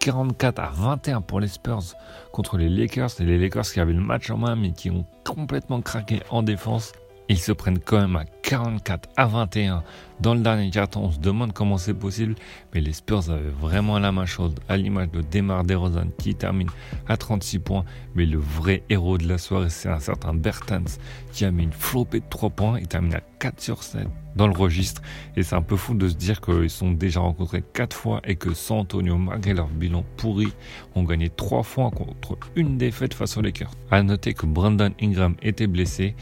44 0.00 0.58
à 0.58 0.70
21 0.74 1.22
pour 1.22 1.40
les 1.40 1.48
Spurs 1.48 1.94
contre 2.30 2.58
les 2.58 2.68
Lakers. 2.68 3.20
Et 3.20 3.24
les 3.24 3.38
Lakers 3.38 3.64
qui 3.64 3.80
avaient 3.80 3.92
le 3.92 4.00
match 4.00 4.30
en 4.30 4.36
main 4.36 4.54
mais 4.54 4.72
qui 4.72 4.90
ont 4.90 5.04
complètement 5.24 5.80
craqué 5.80 6.20
en 6.30 6.42
défense. 6.42 6.92
Ils 7.28 7.38
se 7.38 7.52
prennent 7.52 7.78
quand 7.78 8.00
même 8.00 8.16
à 8.16 8.24
44 8.42 9.08
à 9.16 9.26
21 9.26 9.82
dans 10.20 10.34
le 10.34 10.40
dernier 10.40 10.70
carton. 10.70 11.04
On 11.04 11.10
se 11.10 11.18
demande 11.18 11.54
comment 11.54 11.78
c'est 11.78 11.94
possible, 11.94 12.34
mais 12.74 12.82
les 12.82 12.92
Spurs 12.92 13.30
avaient 13.30 13.48
vraiment 13.48 13.98
la 13.98 14.12
main 14.12 14.26
chaude, 14.26 14.60
à 14.68 14.76
l'image 14.76 15.10
de 15.10 15.22
Demar 15.22 15.64
DeRozan 15.64 16.08
qui 16.18 16.34
termine 16.34 16.68
à 17.08 17.16
36 17.16 17.60
points. 17.60 17.84
Mais 18.14 18.26
le 18.26 18.38
vrai 18.38 18.82
héros 18.90 19.16
de 19.16 19.26
la 19.26 19.38
soirée, 19.38 19.70
c'est 19.70 19.88
un 19.88 20.00
certain 20.00 20.34
Bertans 20.34 20.84
qui 21.32 21.46
a 21.46 21.50
mis 21.50 21.64
une 21.64 21.72
flopée 21.72 22.20
de 22.20 22.26
3 22.28 22.50
points. 22.50 22.78
Il 22.78 22.88
termine 22.88 23.14
à 23.14 23.20
4 23.38 23.60
sur 23.60 23.82
7 23.82 24.06
dans 24.36 24.46
le 24.46 24.56
registre. 24.56 25.00
Et 25.36 25.42
c'est 25.42 25.56
un 25.56 25.62
peu 25.62 25.76
fou 25.76 25.94
de 25.94 26.08
se 26.08 26.14
dire 26.14 26.42
qu'ils 26.42 26.70
sont 26.70 26.90
déjà 26.90 27.20
rencontrés 27.20 27.64
4 27.72 27.96
fois 27.96 28.20
et 28.24 28.36
que 28.36 28.52
San 28.52 28.80
Antonio, 28.80 29.16
malgré 29.16 29.54
leur 29.54 29.68
bilan 29.68 30.04
pourri, 30.18 30.52
ont 30.94 31.04
gagné 31.04 31.30
3 31.30 31.62
fois 31.62 31.90
contre 31.90 32.36
une 32.54 32.76
défaite 32.76 33.14
face 33.14 33.38
aux 33.38 33.42
Lakers. 33.42 33.70
À 33.90 34.02
noter 34.02 34.34
que 34.34 34.44
Brandon 34.44 34.92
Ingram 35.00 35.36
était 35.42 35.66
blessé 35.66 36.14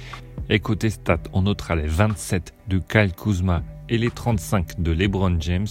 et 0.48 0.60
côté 0.60 0.90
stats, 0.90 1.18
on 1.32 1.42
notera 1.42 1.76
les 1.76 1.86
27 1.86 2.54
de 2.68 2.78
Kyle 2.78 3.12
Kuzma 3.14 3.62
et 3.88 3.98
les 3.98 4.10
35 4.10 4.80
de 4.80 4.92
LeBron 4.92 5.36
James, 5.40 5.66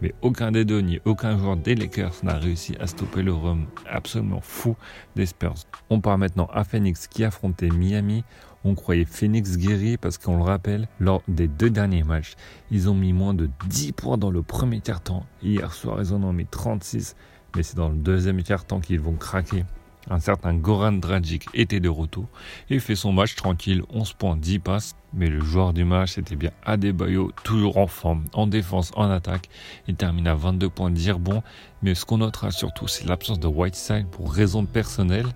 mais 0.00 0.14
aucun 0.22 0.52
des 0.52 0.64
deux 0.64 0.80
ni 0.80 1.00
aucun 1.04 1.38
joueur 1.38 1.56
des 1.56 1.74
Lakers 1.74 2.14
n'a 2.22 2.34
réussi 2.34 2.74
à 2.80 2.86
stopper 2.86 3.22
le 3.22 3.32
rhum 3.32 3.66
absolument 3.90 4.40
fou 4.40 4.76
des 5.16 5.26
Spurs. 5.26 5.54
On 5.90 6.00
part 6.00 6.18
maintenant 6.18 6.48
à 6.52 6.64
Phoenix 6.64 7.06
qui 7.06 7.24
affrontait 7.24 7.70
Miami. 7.70 8.24
On 8.64 8.74
croyait 8.74 9.04
Phoenix 9.04 9.56
guéri 9.56 9.96
parce 9.96 10.18
qu'on 10.18 10.36
le 10.36 10.44
rappelle, 10.44 10.86
lors 11.00 11.22
des 11.26 11.48
deux 11.48 11.70
derniers 11.70 12.04
matchs, 12.04 12.34
ils 12.70 12.88
ont 12.88 12.94
mis 12.94 13.12
moins 13.12 13.34
de 13.34 13.50
10 13.68 13.92
points 13.92 14.18
dans 14.18 14.30
le 14.30 14.42
premier 14.42 14.80
quart-temps. 14.80 15.26
Hier 15.42 15.72
soir, 15.72 15.98
ils 16.00 16.12
en 16.12 16.22
ont 16.22 16.32
mis 16.32 16.46
36, 16.46 17.16
mais 17.56 17.62
c'est 17.62 17.76
dans 17.76 17.88
le 17.88 17.96
deuxième 17.96 18.42
quart-temps 18.42 18.80
qu'ils 18.80 19.00
vont 19.00 19.14
craquer. 19.14 19.64
Un 20.10 20.18
certain 20.18 20.54
Goran 20.54 20.92
Dragic 20.92 21.46
était 21.54 21.80
de 21.80 21.88
retour 21.88 22.26
et 22.70 22.78
fait 22.80 22.96
son 22.96 23.12
match 23.12 23.36
tranquille, 23.36 23.82
11 23.90 24.12
points, 24.14 24.36
10 24.36 24.58
passes. 24.58 24.96
Mais 25.14 25.28
le 25.28 25.40
joueur 25.40 25.72
du 25.72 25.84
match, 25.84 26.12
c'était 26.14 26.36
bien 26.36 26.50
Adebayo, 26.64 27.32
toujours 27.44 27.76
en 27.76 27.86
forme, 27.86 28.24
en 28.32 28.46
défense, 28.46 28.92
en 28.96 29.10
attaque. 29.10 29.48
Il 29.86 29.94
termine 29.94 30.26
à 30.26 30.34
22 30.34 30.68
points, 30.68 30.90
10 30.90 31.12
rebonds. 31.12 31.42
Mais 31.82 31.94
ce 31.94 32.04
qu'on 32.04 32.18
notera 32.18 32.50
surtout, 32.50 32.88
c'est 32.88 33.06
l'absence 33.06 33.38
de 33.38 33.46
Whiteside 33.46 34.06
pour 34.08 34.32
raison 34.32 34.64
personnelle. 34.64 35.26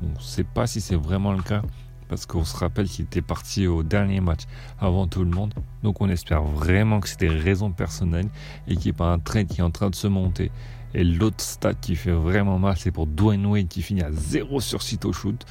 Donc, 0.00 0.10
on 0.16 0.18
ne 0.18 0.24
sait 0.24 0.44
pas 0.44 0.66
si 0.66 0.80
c'est 0.80 0.96
vraiment 0.96 1.32
le 1.32 1.42
cas 1.42 1.62
parce 2.10 2.26
qu'on 2.26 2.44
se 2.44 2.56
rappelle 2.56 2.88
qu'il 2.88 3.04
était 3.04 3.22
parti 3.22 3.68
au 3.68 3.84
dernier 3.84 4.20
match 4.20 4.40
avant 4.80 5.06
tout 5.06 5.22
le 5.22 5.30
monde. 5.30 5.54
Donc 5.84 6.00
on 6.00 6.08
espère 6.08 6.42
vraiment 6.42 6.98
que 6.98 7.08
c'était 7.08 7.28
raison 7.28 7.70
personnelle 7.70 8.26
et 8.66 8.74
qu'il 8.74 8.90
n'y 8.90 8.96
a 8.96 8.98
pas 8.98 9.12
un 9.12 9.20
trade 9.20 9.46
qui 9.46 9.60
est 9.60 9.62
en 9.62 9.70
train 9.70 9.90
de 9.90 9.94
se 9.94 10.08
monter 10.08 10.50
et 10.94 11.04
l'autre 11.04 11.40
stat 11.40 11.74
qui 11.74 11.96
fait 11.96 12.12
vraiment 12.12 12.58
mal, 12.58 12.76
c'est 12.76 12.90
pour 12.90 13.06
Dwayne 13.06 13.46
Wade 13.46 13.68
qui 13.68 13.82
finit 13.82 14.02
à 14.02 14.12
0 14.12 14.60
sur 14.60 14.82
6 14.82 14.98
au 15.04 15.12
shoot. 15.12 15.44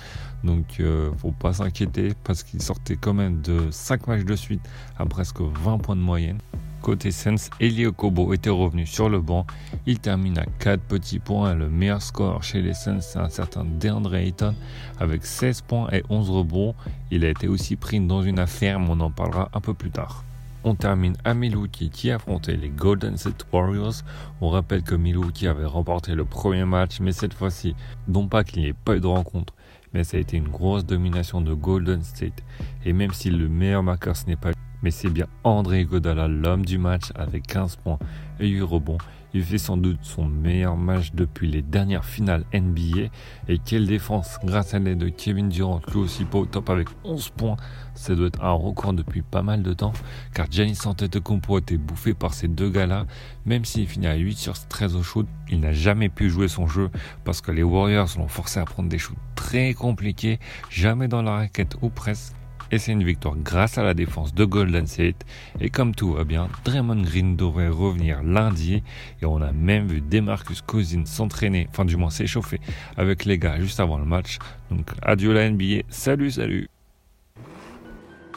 Donc, 0.43 0.79
euh, 0.79 1.11
faut 1.17 1.31
pas 1.31 1.53
s'inquiéter 1.53 2.13
parce 2.23 2.43
qu'il 2.43 2.61
sortait 2.61 2.95
quand 2.95 3.13
même 3.13 3.41
de 3.41 3.71
5 3.71 4.07
matchs 4.07 4.25
de 4.25 4.35
suite 4.35 4.61
à 4.97 5.05
presque 5.05 5.41
20 5.41 5.79
points 5.79 5.95
de 5.95 6.01
moyenne. 6.01 6.39
Côté 6.81 7.11
Sens, 7.11 7.49
Eli 7.59 7.85
Okobo 7.85 8.33
était 8.33 8.49
revenu 8.49 8.85
sur 8.85 9.09
le 9.09 9.19
banc. 9.19 9.45
Il 9.85 9.99
termine 9.99 10.37
à 10.37 10.45
4 10.59 10.81
petits 10.81 11.19
points. 11.19 11.53
Le 11.53 11.69
meilleur 11.69 12.01
score 12.01 12.41
chez 12.41 12.61
les 12.61 12.73
Sens, 12.73 13.05
c'est 13.11 13.19
un 13.19 13.29
certain 13.29 13.65
DeAndre 13.65 14.15
Ayton 14.15 14.55
avec 14.97 15.25
16 15.25 15.61
points 15.61 15.89
et 15.91 16.03
11 16.09 16.29
rebonds. 16.29 16.75
Il 17.11 17.25
a 17.25 17.29
été 17.29 17.47
aussi 17.47 17.75
pris 17.75 17.99
dans 17.99 18.23
une 18.23 18.39
affaire, 18.39 18.79
mais 18.79 18.87
on 18.91 18.99
en 19.01 19.11
parlera 19.11 19.49
un 19.53 19.59
peu 19.59 19.73
plus 19.73 19.91
tard. 19.91 20.23
On 20.63 20.75
termine 20.75 21.15
à 21.23 21.33
Milwaukee 21.33 21.89
qui 21.89 22.11
affrontait 22.11 22.57
les 22.57 22.69
Golden 22.69 23.15
State 23.17 23.45
Warriors. 23.53 24.03
On 24.41 24.49
rappelle 24.49 24.83
que 24.83 24.95
Milwaukee 24.95 25.47
avait 25.47 25.65
remporté 25.65 26.15
le 26.15 26.25
premier 26.25 26.65
match, 26.65 26.99
mais 26.99 27.13
cette 27.13 27.33
fois-ci, 27.33 27.75
non 28.07 28.27
pas 28.27 28.43
qu'il 28.43 28.63
n'y 28.63 28.69
ait 28.69 28.73
pas 28.73 28.97
eu 28.97 28.99
de 28.99 29.07
rencontre, 29.07 29.53
mais 29.93 30.03
ça 30.03 30.17
a 30.17 30.19
été 30.19 30.35
une 30.35 30.49
grosse 30.49 30.85
domination 30.85 31.39
de 31.39 31.53
Golden 31.53 32.03
State. 32.03 32.43
Et 32.85 32.91
même 32.91 33.13
si 33.13 33.29
le 33.29 33.47
meilleur 33.47 33.83
marqueur 33.83 34.17
ce 34.17 34.25
n'est 34.25 34.35
pas 34.35 34.51
mais 34.81 34.91
c'est 34.91 35.09
bien 35.09 35.27
André 35.43 35.83
Godala, 35.83 36.27
l'homme 36.27 36.65
du 36.65 36.77
match, 36.77 37.11
avec 37.15 37.47
15 37.47 37.75
points 37.77 37.99
et 38.39 38.47
8 38.47 38.61
rebonds. 38.61 38.97
Il 39.33 39.43
fait 39.43 39.57
sans 39.57 39.77
doute 39.77 39.99
son 40.01 40.25
meilleur 40.25 40.75
match 40.75 41.11
depuis 41.13 41.49
les 41.49 41.61
dernières 41.61 42.05
finales 42.05 42.45
NBA. 42.53 43.09
Et 43.47 43.59
quelle 43.59 43.87
défense 43.87 44.39
grâce 44.43 44.73
à 44.73 44.79
l'aide 44.79 44.97
de 44.97 45.09
Kevin 45.09 45.49
Durant, 45.49 45.81
lui 45.91 45.99
aussi 45.99 46.25
pas 46.25 46.39
au 46.39 46.45
top 46.45 46.69
avec 46.69 46.87
11 47.03 47.29
points. 47.29 47.57
Ça 47.93 48.15
doit 48.15 48.27
être 48.27 48.43
un 48.43 48.51
record 48.51 48.93
depuis 48.93 49.21
pas 49.21 49.43
mal 49.43 49.61
de 49.61 49.73
temps. 49.73 49.93
Car 50.33 50.47
Giannis 50.49 50.79
Antetokounmpo 50.85 51.57
a 51.57 51.59
été 51.59 51.77
bouffé 51.77 52.13
par 52.13 52.33
ces 52.33 52.47
deux 52.47 52.69
gars-là. 52.69 53.05
Même 53.45 53.65
s'il 53.65 53.87
finit 53.87 54.07
à 54.07 54.15
8 54.15 54.35
sur 54.35 54.53
13 54.53 54.95
au 54.95 55.03
shoot, 55.03 55.27
il 55.49 55.59
n'a 55.59 55.73
jamais 55.73 56.09
pu 56.09 56.29
jouer 56.29 56.47
son 56.47 56.67
jeu 56.67 56.89
parce 57.23 57.41
que 57.41 57.51
les 57.51 57.63
Warriors 57.63 58.09
l'ont 58.17 58.27
forcé 58.27 58.59
à 58.59 58.65
prendre 58.65 58.89
des 58.89 58.97
shoots 58.97 59.17
très 59.35 59.73
compliqués, 59.73 60.39
jamais 60.69 61.07
dans 61.07 61.21
la 61.21 61.31
raquette 61.31 61.75
ou 61.81 61.89
presque 61.89 62.33
et 62.71 62.79
c'est 62.79 62.91
une 62.91 63.03
victoire 63.03 63.35
grâce 63.37 63.77
à 63.77 63.83
la 63.83 63.93
défense 63.93 64.33
de 64.33 64.45
Golden 64.45 64.87
State. 64.87 65.25
Et 65.59 65.69
comme 65.69 65.95
tout 65.95 66.13
va 66.13 66.23
bien, 66.23 66.49
Draymond 66.65 67.01
Green 67.01 67.35
devrait 67.35 67.69
revenir 67.69 68.23
lundi 68.23 68.83
et 69.21 69.25
on 69.25 69.41
a 69.41 69.51
même 69.51 69.87
vu 69.87 70.01
Demarcus 70.01 70.61
Cousins 70.61 71.05
s'entraîner, 71.05 71.67
enfin 71.71 71.85
du 71.85 71.97
moins 71.97 72.09
s'échauffer 72.09 72.59
avec 72.97 73.25
les 73.25 73.37
gars 73.37 73.59
juste 73.59 73.79
avant 73.79 73.97
le 73.97 74.05
match. 74.05 74.39
Donc 74.71 74.87
adieu 75.01 75.33
la 75.33 75.49
NBA, 75.49 75.83
salut 75.89 76.31
salut. 76.31 76.69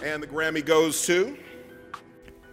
And 0.04 0.20
the 0.20 0.26
Grammy 0.26 0.62
goes 0.62 1.06
to 1.06 1.36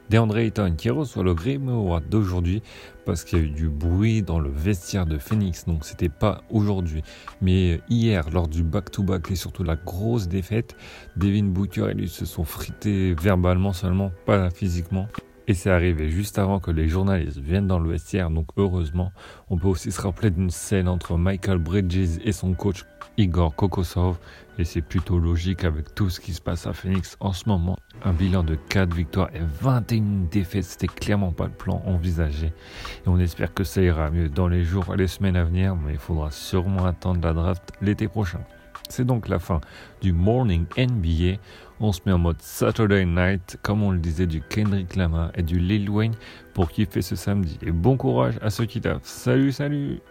DeAndre 0.10 0.38
Ayton 0.38 0.74
qui 0.78 0.90
reçoit 0.90 1.24
le 1.24 1.34
Grammy 1.34 2.02
d'aujourd'hui 2.10 2.64
parce 3.06 3.24
qu'il 3.24 3.40
y 3.40 3.42
a 3.42 3.46
eu 3.46 3.50
du 3.50 3.70
bruit 3.70 4.22
dans 4.22 4.40
le 4.40 4.50
vestiaire 4.50 5.06
de 5.06 5.18
Phoenix. 5.18 5.66
Donc 5.66 5.86
c'était 5.86 6.10
pas 6.10 6.44
aujourd'hui, 6.50 7.04
mais 7.42 7.82
hier 7.90 8.30
lors 8.32 8.48
du 8.48 8.64
back-to-back 8.64 9.32
et 9.32 9.36
surtout 9.36 9.64
la 9.64 9.76
grosse 9.76 10.28
défaite, 10.28 10.76
Devin 11.16 11.46
Booker 11.46 11.90
et 11.92 11.94
lui 11.94 12.10
se 12.10 12.26
sont 12.26 12.44
frités 12.44 13.14
verbalement 13.14 13.74
seulement, 13.74 14.12
pas 14.26 14.50
physiquement. 14.50 15.08
Et 15.50 15.56
c'est 15.56 15.72
arrivé 15.72 16.12
juste 16.12 16.38
avant 16.38 16.60
que 16.60 16.70
les 16.70 16.88
journalistes 16.88 17.40
viennent 17.40 17.66
dans 17.66 17.80
le 17.80 17.90
vestiaire, 17.90 18.30
donc 18.30 18.50
heureusement. 18.56 19.12
On 19.50 19.58
peut 19.58 19.68
aussi 19.68 19.92
se 19.92 20.00
rappeler 20.00 20.30
d'une 20.30 20.52
scène 20.52 20.88
entre 20.88 21.18
Michael 21.18 21.58
Bridges 21.58 22.20
et 22.24 22.34
son 22.34 22.54
coach 22.54 22.86
Igor 23.18 23.56
Kokosov. 23.56 24.20
Et 24.60 24.64
c'est 24.64 24.84
plutôt 24.84 25.18
logique 25.18 25.64
avec 25.64 25.96
tout 25.96 26.12
ce 26.12 26.20
qui 26.20 26.34
se 26.34 26.42
passe 26.42 26.68
à 26.68 26.74
Phoenix 26.74 27.18
en 27.20 27.34
ce 27.34 27.50
moment. 27.50 27.78
Un 28.04 28.14
bilan 28.14 28.44
de 28.44 28.54
4 28.54 28.94
victoires 28.94 29.30
et 29.34 29.42
21 29.60 30.30
défaites, 30.30 30.66
c'était 30.66 30.86
clairement 30.86 31.32
pas 31.32 31.46
le 31.46 31.52
plan 31.52 31.82
envisagé. 31.84 32.48
Et 32.48 33.08
on 33.08 33.18
espère 33.18 33.52
que 33.52 33.64
ça 33.64 33.82
ira 33.82 34.12
mieux 34.12 34.30
dans 34.30 34.48
les 34.48 34.64
jours 34.64 34.94
et 34.94 34.98
les 34.98 35.08
semaines 35.08 35.36
à 35.36 35.46
venir, 35.46 35.76
mais 35.76 35.94
il 35.94 36.00
faudra 36.00 36.30
sûrement 36.30 36.86
attendre 36.86 37.26
la 37.26 37.34
draft 37.34 37.72
l'été 37.82 38.08
prochain. 38.08 38.42
C'est 38.88 39.06
donc 39.06 39.28
la 39.28 39.40
fin 39.40 39.62
du 40.02 40.14
Morning 40.14 40.66
NBA. 40.78 41.40
On 41.82 41.94
se 41.94 42.02
met 42.06 42.12
en 42.12 42.18
mode 42.18 42.42
Saturday 42.42 43.06
Night, 43.06 43.58
comme 43.62 43.82
on 43.84 43.92
le 43.92 44.00
disait, 44.00 44.28
du 44.28 44.42
Kendrick 44.42 44.98
Lamar 44.98 45.32
et 45.36 45.44
du 45.44 45.60
Lil 45.60 45.90
Wayne 45.90 46.14
pour 46.54 46.70
kiffer 46.70 47.02
ce 47.02 47.16
samedi. 47.16 47.58
Et 47.62 47.72
bon 47.72 47.96
courage 47.96 48.34
à 48.42 48.50
ceux 48.50 48.66
qui 48.66 48.82
taffent. 48.82 49.06
Salut, 49.06 49.54
salut! 49.54 50.02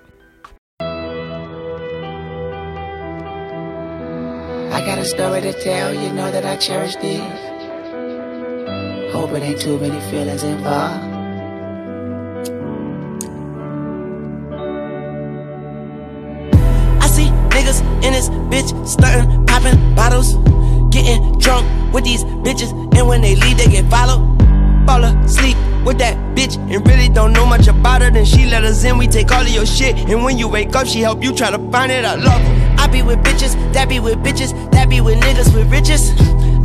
I 4.71 4.81
got 4.81 4.99
a 4.99 5.05
story 5.05 5.43
to 5.43 5.53
tell, 5.53 5.93
you 5.93 6.11
know 6.15 6.31
that 6.31 6.47
I 6.47 6.57
cherish 6.57 6.97
this. 6.97 7.21
Hope 9.13 9.33
it 9.37 9.43
ain't 9.43 9.61
too 9.61 9.79
many 9.79 10.01
feelings 10.11 10.45
involved. 10.45 11.05
I 17.03 17.07
see 17.09 17.31
niggas 17.51 17.83
in 18.03 18.15
this 18.15 18.31
bitch 18.49 18.73
starting 18.87 19.45
popping 19.45 19.95
bottles, 19.95 20.35
getting 21.09 21.39
drunk 21.39 21.67
with 21.93 22.05
these 22.05 22.25
bitches, 22.25 22.71
and 22.97 23.09
when 23.09 23.21
they 23.21 23.35
leave, 23.37 23.57
they 23.57 23.69
get 23.69 23.89
followed. 23.91 24.21
Fall 24.87 25.05
asleep 25.05 25.57
with 25.85 25.99
that 25.99 26.17
bitch 26.35 26.57
and 26.57 26.87
really 26.87 27.09
don't 27.09 27.33
know 27.33 27.47
much 27.47 27.67
about 27.67 28.03
her. 28.03 28.11
Then 28.11 28.25
she 28.25 28.47
let 28.47 28.65
us 28.65 28.85
in, 28.85 28.99
we 28.99 29.07
take 29.07 29.31
all 29.33 29.43
of 29.43 29.49
your 29.49 29.67
shit, 29.67 29.97
and 29.97 30.25
when 30.25 30.39
you 30.39 30.49
wake 30.49 30.75
up, 30.75 30.87
she 30.87 31.01
help 31.01 31.23
you 31.23 31.35
try 31.35 31.51
to 31.51 31.59
find 31.71 31.93
it. 31.93 32.05
I 32.05 32.15
love 32.15 32.41
her. 32.41 32.77
I 32.79 32.87
be 32.89 33.03
with 33.03 33.19
bitches, 33.19 33.53
that 33.73 33.89
be 33.89 34.01
with 34.01 34.19
bitches, 34.19 34.53
that 34.73 34.89
be 34.89 35.01
with 35.01 35.19
niggas 35.21 35.55
with 35.55 35.71
riches. 35.71 36.13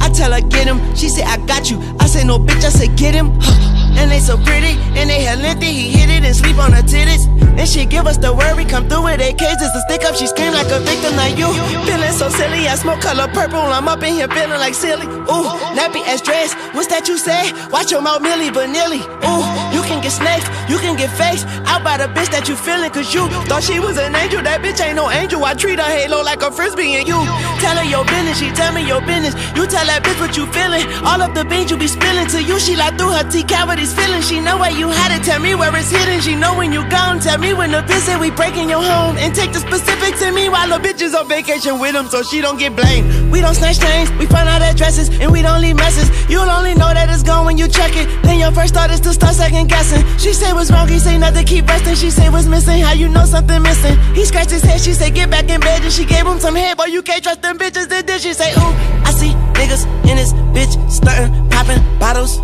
I 0.01 0.09
tell 0.09 0.31
her 0.31 0.41
get 0.41 0.67
him, 0.67 0.79
she 0.95 1.09
say 1.09 1.23
I 1.23 1.37
got 1.45 1.69
you. 1.69 1.79
I 1.99 2.07
say 2.07 2.23
no 2.23 2.37
bitch, 2.37 2.63
I 2.63 2.69
say 2.69 2.87
get 2.87 3.13
him. 3.13 3.39
And 3.95 4.09
they 4.09 4.19
so 4.19 4.37
pretty, 4.37 4.73
and 4.97 5.07
they 5.07 5.21
hell 5.21 5.37
lengthy, 5.37 5.67
he 5.67 5.91
hit 5.91 6.09
it 6.09 6.23
and 6.23 6.35
sleep 6.35 6.57
on 6.57 6.71
her 6.71 6.81
titties. 6.81 7.42
And 7.63 7.71
she 7.71 7.85
give 7.85 8.07
us 8.07 8.17
the 8.17 8.33
worry, 8.35 8.65
come 8.65 8.89
through 8.89 9.07
with 9.07 9.21
AKs, 9.21 9.39
it's 9.39 9.73
a 9.73 9.81
stick 9.87 10.03
up, 10.03 10.15
she 10.15 10.27
scream 10.27 10.51
like 10.51 10.67
a 10.67 10.83
victim, 10.83 11.15
like 11.15 11.37
you. 11.39 11.47
Feeling 11.87 12.11
so 12.11 12.27
silly, 12.27 12.67
I 12.67 12.75
smoke 12.75 12.99
color 12.99 13.31
purple, 13.31 13.55
I'm 13.55 13.87
up 13.87 14.03
in 14.03 14.19
here 14.19 14.27
feeling 14.27 14.59
like 14.59 14.75
silly. 14.75 15.07
Ooh, 15.31 15.47
nappy 15.71 16.03
ass 16.03 16.19
dress, 16.19 16.51
what's 16.75 16.91
that 16.91 17.07
you 17.07 17.15
say? 17.17 17.53
Watch 17.71 17.89
your 17.89 18.01
mouth, 18.01 18.21
Millie 18.21 18.51
Vanilli. 18.51 18.99
Ooh, 19.23 19.43
you 19.71 19.79
can 19.87 20.03
get 20.03 20.11
snaked, 20.11 20.43
you 20.67 20.75
can 20.83 20.97
get 20.97 21.07
faced, 21.15 21.47
out 21.63 21.85
by 21.87 21.95
the 21.95 22.11
bitch 22.11 22.35
that 22.35 22.49
you 22.51 22.59
feeling, 22.59 22.91
cause 22.91 23.13
you 23.15 23.31
thought 23.47 23.63
she 23.63 23.79
was 23.79 23.95
an 23.95 24.11
angel, 24.11 24.43
that 24.43 24.59
bitch 24.59 24.83
ain't 24.83 24.99
no 24.99 25.07
angel, 25.07 25.39
I 25.45 25.53
treat 25.53 25.79
her 25.79 25.87
halo 25.87 26.19
like 26.19 26.43
a 26.43 26.51
frisbee, 26.51 26.99
and 26.99 27.07
you 27.07 27.15
tell 27.63 27.79
her 27.79 27.87
your 27.87 28.03
business, 28.03 28.43
she 28.43 28.51
tell 28.51 28.75
me 28.75 28.83
your 28.83 28.99
business, 29.07 29.39
you 29.55 29.63
tell 29.71 29.87
that 29.87 30.03
bitch 30.03 30.19
what 30.19 30.35
you 30.35 30.51
feeling, 30.51 30.83
all 31.07 31.23
of 31.23 31.31
the 31.31 31.47
beans 31.47 31.71
you 31.71 31.79
be 31.79 31.87
spilling 31.87 32.27
to 32.27 32.43
you, 32.43 32.59
she 32.59 32.75
like 32.75 32.99
through 32.99 33.15
her 33.15 33.23
T 33.31 33.39
cavity 33.47 33.83
these 33.83 33.93
feelings. 33.93 34.27
She 34.27 34.39
know 34.39 34.57
where 34.57 34.71
you 34.71 34.87
had 34.87 35.11
it. 35.11 35.23
Tell 35.23 35.39
me 35.39 35.55
where 35.55 35.75
it's 35.75 35.91
hidden. 35.91 36.21
She 36.21 36.35
know 36.35 36.55
when 36.55 36.71
you 36.71 36.87
gone. 36.89 37.19
Tell 37.19 37.37
me 37.37 37.52
when 37.57 37.71
the 37.71 37.81
visit 37.83 38.19
we 38.19 38.31
breaking 38.31 38.69
your 38.69 38.81
home. 38.81 39.17
And 39.17 39.33
take 39.33 39.51
the 39.53 39.59
specifics 39.59 40.19
to 40.21 40.31
me 40.31 40.49
while 40.49 40.67
the 40.67 40.79
bitch 40.85 41.01
is 41.01 41.15
on 41.15 41.27
vacation 41.27 41.79
with 41.79 41.95
him 41.95 42.07
so 42.07 42.23
she 42.23 42.41
don't 42.41 42.57
get 42.57 42.75
blamed. 42.75 43.31
We 43.31 43.41
don't 43.41 43.55
snatch 43.55 43.79
chains. 43.79 44.11
We 44.19 44.25
find 44.25 44.47
out 44.49 44.61
addresses 44.61 45.09
and 45.19 45.31
we 45.31 45.41
don't 45.41 45.61
leave 45.61 45.75
messes. 45.75 46.09
You'll 46.29 46.49
only 46.49 46.73
know 46.73 46.93
that 46.93 47.09
it's 47.09 47.23
gone 47.23 47.45
when 47.45 47.57
you 47.57 47.67
check 47.67 47.95
it. 47.95 48.07
Then 48.23 48.39
your 48.39 48.51
first 48.51 48.73
thought 48.73 48.91
is 48.91 48.99
to 49.01 49.13
start 49.13 49.35
second 49.35 49.67
guessing. 49.67 50.03
She 50.17 50.33
say 50.33 50.53
what's 50.53 50.71
wrong. 50.71 50.87
He 50.87 50.99
say 50.99 51.17
nothing. 51.17 51.45
Keep 51.45 51.67
resting. 51.67 51.95
She 51.95 52.09
say 52.09 52.29
what's 52.29 52.47
missing. 52.47 52.81
How 52.81 52.93
you 52.93 53.09
know 53.09 53.25
something 53.25 53.61
missing? 53.61 53.97
He 54.13 54.25
scratched 54.25 54.51
his 54.51 54.63
head. 54.63 54.81
She 54.81 54.93
say 54.93 55.11
get 55.11 55.29
back 55.29 55.49
in 55.49 55.59
bed. 55.59 55.83
And 55.83 55.91
she 55.91 56.05
gave 56.05 56.25
him 56.25 56.39
some 56.39 56.55
head. 56.55 56.77
Boy, 56.77 56.85
you 56.85 57.01
can't 57.01 57.23
trust 57.23 57.41
them 57.41 57.57
bitches. 57.57 57.87
Then 57.87 58.05
did 58.05 58.21
she 58.21 58.33
say 58.33 58.51
ooh? 58.53 58.73
I 59.07 59.11
see 59.11 59.31
niggas 59.57 59.85
in 60.09 60.17
this 60.17 60.33
bitch 60.53 60.73
stunting, 60.91 61.49
popping 61.49 61.81
bottles. 61.99 62.39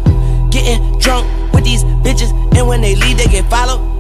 Getting 0.52 0.98
drunk 0.98 1.28
with 1.54 1.64
these 1.64 1.84
bitches, 2.02 2.32
and 2.58 2.68
when 2.68 2.82
they 2.82 2.96
leave, 2.96 3.20
they 3.20 3.28
get 3.28 3.48
followed. 3.52 3.99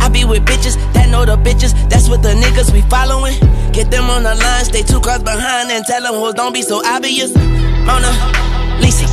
I 0.00 0.08
be 0.08 0.24
with 0.24 0.44
bitches 0.44 0.76
that 0.92 1.08
know 1.08 1.24
the 1.24 1.36
bitches, 1.36 1.72
that's 1.88 2.08
what 2.08 2.22
the 2.22 2.34
niggas 2.34 2.72
we 2.72 2.82
following. 2.82 3.34
Get 3.72 3.90
them 3.90 4.10
on 4.10 4.22
the 4.22 4.34
line, 4.34 4.64
stay 4.64 4.82
two 4.82 5.00
cars 5.00 5.22
behind, 5.22 5.70
and 5.70 5.84
tell 5.84 6.02
them 6.02 6.14
hoes 6.14 6.34
don't 6.34 6.52
be 6.52 6.62
so 6.62 6.82
obvious. 6.84 7.34
Mona 7.34 8.10
Lisa. 8.80 9.07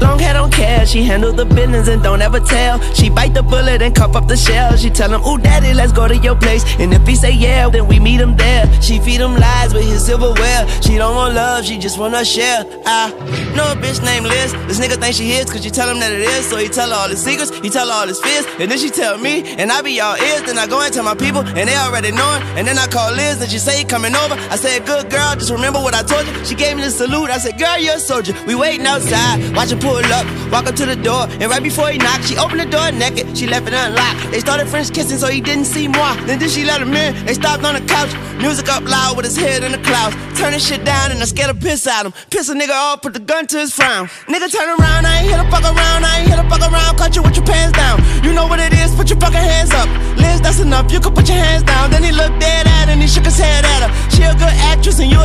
Long 0.00 0.18
hair 0.18 0.34
don't 0.34 0.52
care, 0.52 0.86
she 0.86 1.02
handle 1.02 1.32
the 1.32 1.44
business 1.44 1.88
and 1.88 2.02
don't 2.02 2.22
ever 2.22 2.40
tell. 2.40 2.80
She 2.94 3.10
bite 3.10 3.34
the 3.34 3.42
bullet 3.42 3.82
and 3.82 3.94
cuff 3.94 4.16
up 4.16 4.28
the 4.28 4.36
shell. 4.36 4.76
She 4.76 4.90
tell 4.90 5.12
him, 5.12 5.22
ooh 5.26 5.38
daddy, 5.38 5.74
let's 5.74 5.92
go 5.92 6.08
to 6.08 6.16
your 6.16 6.36
place. 6.36 6.64
And 6.78 6.92
if 6.92 7.06
he 7.06 7.14
say 7.16 7.32
yeah, 7.32 7.68
then 7.68 7.86
we 7.86 8.00
meet 8.00 8.20
him 8.20 8.36
there. 8.36 8.64
She 8.82 8.98
feed 8.98 9.20
him 9.20 9.36
lies 9.36 9.74
with 9.74 9.84
his 9.84 10.04
silverware. 10.04 10.68
She 10.82 10.96
don't 10.96 11.14
want 11.14 11.34
love, 11.34 11.64
she 11.64 11.78
just 11.78 11.98
wanna 11.98 12.24
share. 12.24 12.64
I 12.86 13.10
know 13.56 13.72
a 13.72 13.76
bitch 13.76 14.02
named 14.02 14.26
Liz. 14.26 14.52
This 14.66 14.80
nigga 14.80 14.98
think 15.00 15.14
she 15.14 15.30
his 15.30 15.46
cause 15.46 15.64
you 15.64 15.70
tell 15.70 15.88
him 15.88 16.00
that 16.00 16.12
it 16.12 16.20
is. 16.20 16.48
So 16.48 16.56
he 16.56 16.68
tell 16.68 16.88
her 16.90 16.96
all 16.96 17.08
his 17.08 17.22
secrets, 17.22 17.50
he 17.58 17.68
tell 17.70 17.86
her 17.88 17.92
all 17.92 18.06
his 18.06 18.20
fears. 18.20 18.46
And 18.58 18.70
then 18.70 18.78
she 18.78 18.90
tell 18.90 19.18
me, 19.18 19.54
and 19.58 19.70
I 19.70 19.82
be 19.82 20.00
all 20.00 20.16
ears. 20.16 20.42
Then 20.42 20.58
I 20.58 20.66
go 20.66 20.80
and 20.80 20.92
tell 20.92 21.04
my 21.04 21.14
people, 21.14 21.40
and 21.40 21.68
they 21.68 21.76
already 21.76 22.12
know 22.12 22.36
it. 22.36 22.42
And 22.58 22.66
then 22.66 22.78
I 22.78 22.86
call 22.86 23.12
Liz, 23.12 23.40
and 23.40 23.50
she 23.50 23.58
say 23.58 23.78
he 23.78 23.84
coming 23.84 24.14
over. 24.14 24.34
I 24.34 24.56
said, 24.56 24.86
good 24.86 25.10
girl, 25.10 25.34
just 25.34 25.50
remember 25.50 25.80
what 25.80 25.94
I 25.94 26.02
told 26.02 26.26
you. 26.26 26.44
She 26.44 26.54
gave 26.54 26.76
me 26.76 26.82
the 26.82 26.90
salute. 26.90 27.30
I 27.30 27.38
said, 27.38 27.58
girl, 27.58 27.78
you're 27.78 27.96
a 27.96 28.00
soldier. 28.00 28.34
We 28.46 28.54
waiting 28.54 28.86
outside, 28.86 29.54
watch 29.54 29.70
her 29.70 29.76
pull 29.90 30.12
up, 30.14 30.26
walk 30.52 30.66
up 30.70 30.76
to 30.76 30.86
the 30.86 30.94
door, 30.94 31.26
and 31.40 31.50
right 31.50 31.62
before 31.62 31.88
he 31.88 31.98
knocked, 31.98 32.24
she 32.30 32.36
opened 32.38 32.60
the 32.60 32.70
door 32.76 32.92
naked. 32.92 33.26
She 33.36 33.46
left 33.46 33.66
it 33.66 33.74
unlocked. 33.74 34.30
They 34.30 34.40
started 34.40 34.68
French 34.68 34.94
kissing, 34.94 35.18
so 35.18 35.26
he 35.26 35.40
didn't 35.40 35.66
see 35.66 35.88
moi. 35.88 36.14
Then 36.26 36.38
did 36.38 36.50
she 36.50 36.64
let 36.64 36.80
him 36.80 36.94
in? 36.94 37.10
They 37.26 37.34
stopped 37.34 37.64
on 37.64 37.74
the 37.74 37.84
couch, 37.94 38.12
music 38.38 38.68
up 38.68 38.84
loud 38.84 39.16
with 39.16 39.26
his 39.26 39.36
head 39.36 39.64
in 39.64 39.72
the 39.72 39.82
clouds. 39.88 40.14
Turning 40.38 40.60
shit 40.60 40.84
down, 40.84 41.10
and 41.10 41.18
I 41.20 41.26
scared 41.26 41.50
to 41.50 41.58
piss 41.66 41.86
at 41.86 42.06
him. 42.06 42.12
Piss 42.30 42.48
a 42.48 42.54
nigga 42.54 42.76
off, 42.86 43.02
put 43.02 43.14
the 43.14 43.24
gun 43.32 43.46
to 43.48 43.58
his 43.58 43.74
frown. 43.74 44.06
Nigga 44.32 44.48
turn 44.50 44.68
around, 44.78 45.06
I 45.06 45.20
ain't 45.20 45.26
here 45.28 45.42
to 45.42 45.48
fuck 45.50 45.64
around, 45.64 46.00
I 46.06 46.20
ain't 46.20 46.28
here 46.30 46.40
to 46.42 46.48
fuck 46.48 46.62
around. 46.62 46.96
Cut 46.96 47.16
you 47.16 47.22
with 47.22 47.36
your 47.36 47.46
pants 47.46 47.76
down. 47.76 47.98
You 48.24 48.32
know 48.32 48.46
what 48.46 48.60
it 48.60 48.72
is, 48.72 48.94
put 48.94 49.10
your 49.10 49.18
fucking 49.18 49.46
hands 49.52 49.72
up. 49.72 49.88
Liz, 50.16 50.40
that's 50.40 50.60
enough, 50.60 50.92
you 50.92 51.00
can 51.00 51.12
put 51.12 51.26
your 51.28 51.38
hands 51.38 51.64
down. 51.64 51.90
Then 51.90 52.02
he 52.02 52.12
looked 52.12 52.38
dead 52.38 52.66
at 52.66 52.86
her, 52.86 52.92
and 52.92 53.02
he 53.02 53.08
shook 53.08 53.24
his 53.24 53.38
head 53.38 53.64
at 53.64 53.80
her. 53.84 53.90
She 54.14 54.22
a 54.22 54.32
good 54.34 54.54
actress, 54.70 55.00
and 55.00 55.10
you 55.10 55.19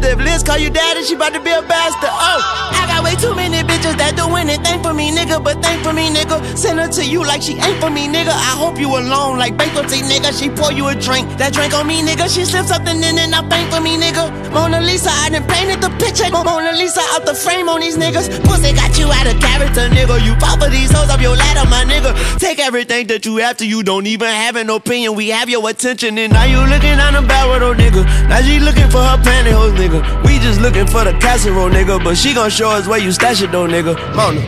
we 0.00 0.24
Liz 0.24 0.42
call 0.42 0.58
you 0.58 0.70
daddy, 0.70 1.02
she 1.02 1.14
about 1.14 1.34
to 1.34 1.40
be 1.40 1.50
a 1.50 1.62
bastard. 1.62 2.10
Oh, 2.12 2.40
I 2.72 2.86
got 2.86 3.04
way 3.04 3.14
too 3.16 3.34
many 3.34 3.58
bitches 3.66 3.96
that 3.98 4.14
do 4.16 4.26
anything 4.36 4.82
for 4.82 4.94
me, 4.94 5.10
nigga. 5.10 5.42
But 5.42 5.62
thank 5.62 5.82
for 5.82 5.92
me, 5.92 6.10
nigga. 6.10 6.38
Send 6.56 6.78
her 6.78 6.88
to 6.88 7.04
you 7.04 7.24
like 7.24 7.42
she 7.42 7.58
ain't 7.58 7.80
for 7.80 7.90
me, 7.90 8.06
nigga. 8.06 8.30
I 8.30 8.54
hope 8.54 8.78
you 8.78 8.88
alone, 8.88 9.38
like 9.38 9.56
bankruptcy, 9.56 10.02
nigga. 10.02 10.30
She 10.38 10.50
pour 10.50 10.72
you 10.72 10.88
a 10.88 10.94
drink, 10.94 11.26
that 11.38 11.52
drink 11.52 11.74
on 11.74 11.86
me, 11.86 12.02
nigga. 12.02 12.32
She 12.32 12.44
slip 12.44 12.66
something 12.66 12.96
in 12.96 13.18
and 13.18 13.34
I 13.34 13.42
bank 13.42 13.72
for 13.72 13.80
me, 13.80 13.96
nigga. 13.98 14.30
Mona 14.52 14.80
Lisa, 14.80 15.10
I 15.10 15.30
done 15.30 15.46
painted 15.46 15.80
the 15.80 15.90
picture. 15.98 16.30
Mona 16.30 16.72
Lisa 16.72 17.02
out 17.14 17.26
the 17.26 17.34
frame 17.34 17.68
on 17.68 17.80
these 17.80 17.96
niggas. 17.96 18.30
Pussy 18.44 18.72
got 18.72 18.98
you 18.98 19.10
out 19.10 19.26
of 19.26 19.40
character, 19.40 19.88
nigga. 19.90 20.22
You 20.24 20.38
fall 20.38 20.58
for 20.58 20.70
these 20.70 20.90
hoes 20.90 21.10
up 21.10 21.20
your 21.20 21.36
ladder, 21.36 21.68
my 21.68 21.84
nigga. 21.84 22.14
Take 22.38 22.58
everything 22.58 23.08
that 23.08 23.26
you 23.26 23.36
have 23.38 23.56
to 23.58 23.66
you 23.66 23.82
don't 23.82 24.06
even 24.06 24.28
have 24.28 24.56
an 24.56 24.70
opinion. 24.70 25.14
We 25.14 25.28
have 25.28 25.48
your 25.48 25.68
attention, 25.68 26.18
and 26.18 26.32
now 26.32 26.44
you 26.44 26.58
looking 26.58 26.96
down 26.98 27.14
the 27.14 27.22
barrel, 27.26 27.58
though, 27.58 27.74
nigga. 27.74 28.04
Now 28.28 28.40
she 28.42 28.58
looking 28.58 28.88
for 28.90 29.02
her 29.02 29.18
pantyhose, 29.18 29.74
nigga. 29.76 29.87
We 30.24 30.38
just 30.38 30.60
looking 30.60 30.86
for 30.86 31.04
the 31.04 31.12
casserole, 31.20 31.70
nigga. 31.70 32.02
But 32.02 32.16
she 32.16 32.34
gon' 32.34 32.50
show 32.50 32.70
us 32.70 32.86
where 32.86 32.98
you 32.98 33.12
stash 33.12 33.42
it, 33.42 33.52
though, 33.52 33.66
nigga. 33.66 33.94
Mona. 34.14 34.40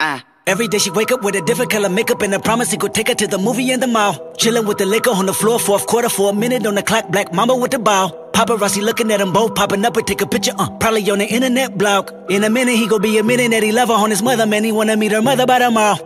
Ah. 0.00 0.24
Every 0.46 0.68
day 0.68 0.76
she 0.76 0.90
wake 0.90 1.10
up 1.10 1.22
with 1.22 1.34
a 1.36 1.40
different 1.40 1.70
color 1.70 1.88
makeup 1.88 2.20
and 2.20 2.34
a 2.34 2.38
promise 2.38 2.70
he 2.70 2.76
could 2.76 2.92
take 2.92 3.08
her 3.08 3.14
to 3.14 3.26
the 3.26 3.38
movie 3.38 3.70
in 3.70 3.80
the 3.80 3.86
mall. 3.86 4.12
Chillin' 4.36 4.66
with 4.66 4.76
the 4.76 4.84
liquor 4.84 5.08
on 5.08 5.24
the 5.24 5.32
floor, 5.32 5.58
fourth 5.58 5.86
quarter 5.86 6.10
for 6.10 6.32
a 6.32 6.34
minute 6.34 6.66
on 6.66 6.74
the 6.74 6.82
clock. 6.82 7.08
Black 7.08 7.32
mama 7.32 7.56
with 7.56 7.70
the 7.70 7.78
bow. 7.78 8.12
Paparazzi 8.32 8.82
looking 8.82 9.10
at 9.10 9.20
them 9.20 9.32
both, 9.32 9.54
popping 9.54 9.82
up 9.86 9.96
and 9.96 10.06
take 10.06 10.20
a 10.20 10.26
picture. 10.26 10.52
Uh, 10.58 10.68
probably 10.78 11.08
on 11.10 11.18
the 11.18 11.26
internet 11.26 11.78
blog. 11.78 12.10
In 12.28 12.44
a 12.44 12.50
minute 12.50 12.74
he 12.76 12.86
gon' 12.86 13.00
be 13.00 13.16
admitting 13.16 13.50
that 13.52 13.62
he 13.62 13.72
love 13.72 13.88
her 13.88 13.94
on 13.94 14.10
his 14.10 14.22
mother. 14.22 14.44
Man, 14.44 14.64
he 14.64 14.72
wanna 14.72 14.98
meet 14.98 15.12
her 15.12 15.22
mother 15.22 15.46
by 15.46 15.60
tomorrow. 15.60 15.96